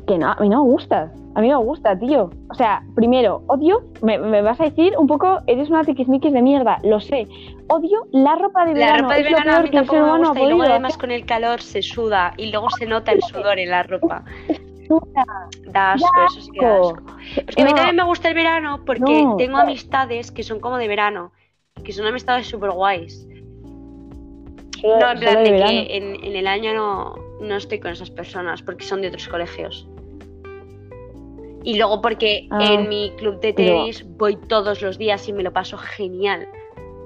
que 0.07 0.17
no, 0.17 0.31
a 0.31 0.37
mí 0.39 0.49
no 0.49 0.63
me 0.63 0.71
gusta. 0.71 1.11
A 1.35 1.41
mí 1.41 1.49
no 1.49 1.59
me 1.59 1.65
gusta, 1.65 1.97
tío. 1.97 2.29
O 2.49 2.53
sea, 2.53 2.83
primero, 2.95 3.41
odio, 3.47 3.83
me, 4.01 4.17
me 4.19 4.41
vas 4.41 4.59
a 4.61 4.65
decir 4.65 4.93
un 4.97 5.07
poco, 5.07 5.39
eres 5.47 5.69
una 5.69 5.83
tiquismiquis 5.83 6.31
de 6.33 6.41
mierda, 6.41 6.79
lo 6.83 6.99
sé. 6.99 7.27
Odio 7.69 8.05
la 8.11 8.35
ropa 8.35 8.65
de 8.65 8.73
La 8.73 8.85
verano. 8.87 9.03
ropa 9.03 9.15
de 9.15 9.23
verano 9.23 9.51
a 9.55 9.59
mí 9.61 9.69
que 9.69 9.77
tampoco 9.77 9.99
me 10.01 10.17
gusta 10.19 10.41
y 10.41 10.45
luego 10.47 10.63
además 10.63 10.97
con 10.97 11.11
el 11.11 11.25
calor 11.25 11.61
se 11.61 11.81
suda 11.81 12.33
y 12.37 12.51
luego 12.51 12.69
se 12.71 12.85
nota 12.85 13.11
el 13.13 13.21
sudor 13.23 13.57
en 13.57 13.69
la 13.71 13.83
ropa. 13.83 14.23
Da 15.71 15.93
asco, 15.93 16.07
eso 16.27 16.41
sí 16.41 16.51
que 16.51 16.65
da 16.65 16.79
asco. 16.79 17.01
Porque 17.45 17.61
a 17.61 17.65
mí 17.65 17.71
No. 17.71 17.75
también 17.77 17.95
me 17.95 18.03
gusta 18.03 18.27
el 18.29 18.35
verano 18.35 18.81
porque 18.85 19.23
No. 19.23 19.35
tengo 19.37 19.57
amistades 19.57 20.31
que 20.31 20.43
son 20.43 20.59
como 20.59 20.77
de 20.77 20.87
verano, 20.87 21.31
que 21.83 21.93
son 21.93 22.05
amistades 22.05 22.45
súper 22.47 22.71
guays. 22.71 23.27
No, 24.83 25.11
en 25.11 25.19
plan 25.19 25.43
de 25.45 25.51
que 25.55 25.95
en, 25.97 26.23
en 26.23 26.35
el 26.35 26.45
año 26.45 26.73
no, 26.73 27.15
no 27.41 27.55
estoy 27.55 27.79
con 27.79 27.91
esas 27.91 28.11
personas 28.11 28.61
porque 28.61 28.83
son 28.83 29.01
de 29.01 29.07
otros 29.07 29.27
colegios. 29.29 29.87
Y 31.63 31.77
luego 31.77 32.01
porque 32.01 32.47
Ah, 32.51 32.73
en 32.73 32.89
mi 32.89 33.11
club 33.17 33.39
de 33.39 33.53
tenis 33.53 34.05
voy 34.17 34.35
todos 34.35 34.81
los 34.81 34.97
días 34.97 35.27
y 35.29 35.33
me 35.33 35.43
lo 35.43 35.51
paso 35.53 35.77
genial. 35.77 36.47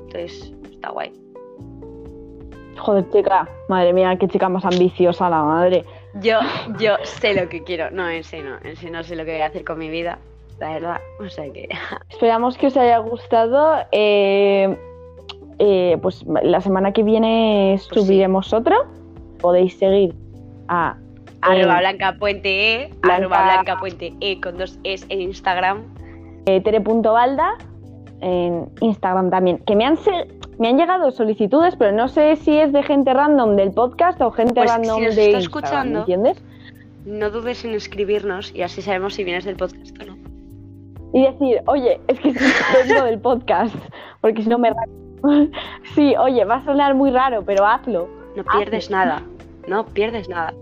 Entonces, 0.05 0.51
está 0.71 0.89
guay. 0.89 1.11
Joder, 2.77 3.09
chica. 3.11 3.47
Madre 3.69 3.93
mía, 3.93 4.15
qué 4.17 4.27
chica 4.27 4.49
más 4.49 4.63
ambiciosa 4.65 5.29
la 5.29 5.43
madre. 5.43 5.83
Yo, 6.21 6.39
yo 6.79 6.95
sé 7.03 7.33
lo 7.33 7.49
que 7.49 7.63
quiero. 7.63 7.89
No, 7.91 8.07
en 8.09 8.23
sí 8.23 8.37
no. 8.39 8.57
En 8.63 8.75
sí 8.75 8.89
no 8.89 9.03
sé 9.03 9.15
lo 9.15 9.25
que 9.25 9.31
voy 9.33 9.41
a 9.41 9.47
hacer 9.47 9.63
con 9.65 9.77
mi 9.79 9.89
vida. 9.89 10.19
La 10.59 10.73
verdad. 10.73 10.97
O 11.19 11.27
sea 11.29 11.51
que. 11.51 11.67
Esperamos 12.09 12.57
que 12.57 12.67
os 12.67 12.77
haya 12.77 12.97
gustado. 12.99 13.77
eh, 13.91 14.77
eh, 15.59 15.97
pues 16.03 16.23
la 16.43 16.61
semana 16.61 16.93
que 16.93 17.01
viene 17.01 17.73
Pues 17.89 18.01
sí. 18.01 18.05
subiremos 18.07 18.53
otro. 18.53 18.75
Podéis 19.39 19.77
seguir 19.77 20.13
a 20.67 20.97
Arroba 21.47 21.75
Eh, 21.77 21.79
Blanca 21.79 22.15
Puente 22.19 22.73
E. 22.83 22.89
Blanca- 23.01 23.15
Arroba 23.15 23.43
Blanca 23.43 23.79
Puente 23.79 24.13
E 24.21 24.39
con 24.41 24.57
dos 24.57 24.79
Es 24.83 25.05
en 25.09 25.21
Instagram. 25.21 25.83
eh, 26.45 26.61
tere.balda 26.61 27.57
en 28.21 28.69
Instagram 28.81 29.29
también. 29.29 29.57
Que 29.59 29.75
me 29.75 29.85
han, 29.85 29.97
me 30.59 30.69
han 30.69 30.77
llegado 30.77 31.11
solicitudes, 31.11 31.75
pero 31.75 31.91
no 31.91 32.07
sé 32.07 32.35
si 32.37 32.57
es 32.57 32.71
de 32.73 32.81
gente 32.83 33.13
random 33.13 33.55
del 33.55 33.71
podcast 33.71 34.19
o 34.21 34.31
gente 34.31 34.53
Pues, 34.55 34.71
random 34.71 34.99
si 34.99 35.05
nos 35.05 35.15
de 35.15 35.25
está 35.25 35.37
Instagram, 35.39 35.41
escuchando, 35.41 35.93
¿me 35.93 35.99
entiendes? 35.99 36.43
No 37.05 37.29
dudes 37.29 37.63
en 37.63 37.73
escribirnos 37.73 38.53
y 38.55 38.63
así 38.63 38.81
sabemos 38.81 39.13
si 39.13 39.23
vienes 39.23 39.45
del 39.45 39.55
podcast 39.55 39.95
o 40.01 40.05
no. 40.05 40.17
Y 41.13 41.23
decir, 41.23 41.61
oye, 41.67 42.01
es 42.07 42.19
que 42.19 42.33
vengo 42.87 43.05
del 43.05 43.19
podcast, 43.19 43.75
porque 44.21 44.41
si 44.43 44.49
no 44.49 44.57
me... 44.57 44.71
Sí, 45.95 46.15
oye, 46.17 46.43
va 46.45 46.55
a 46.55 46.65
sonar 46.65 46.93
muy 46.95 47.09
raro, 47.11 47.43
pero 47.43 47.65
hazlo. 47.65 48.07
No 48.35 48.43
pierdes 48.43 48.89
nada. 48.91 49.21
No 49.67 49.85
pierdes 49.85 50.27
nada. 50.29 50.53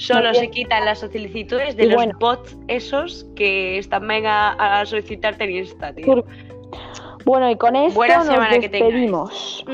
Solo 0.00 0.32
se 0.32 0.48
quitan 0.48 0.86
las 0.86 1.00
solicitudes 1.00 1.76
de 1.76 1.84
Y 1.84 1.86
los 1.88 1.94
bueno. 1.96 2.16
bots 2.18 2.56
esos 2.68 3.26
que 3.36 3.76
están 3.76 4.08
venga 4.08 4.52
a 4.52 4.86
solicitarte 4.86 5.44
en 5.44 5.50
Insta, 5.50 5.92
tío. 5.92 6.24
Bueno, 7.26 7.50
y 7.50 7.56
con 7.56 7.76
esto 7.76 7.96
Buena 7.96 8.24
nos 8.24 8.50
despedimos. 8.50 9.64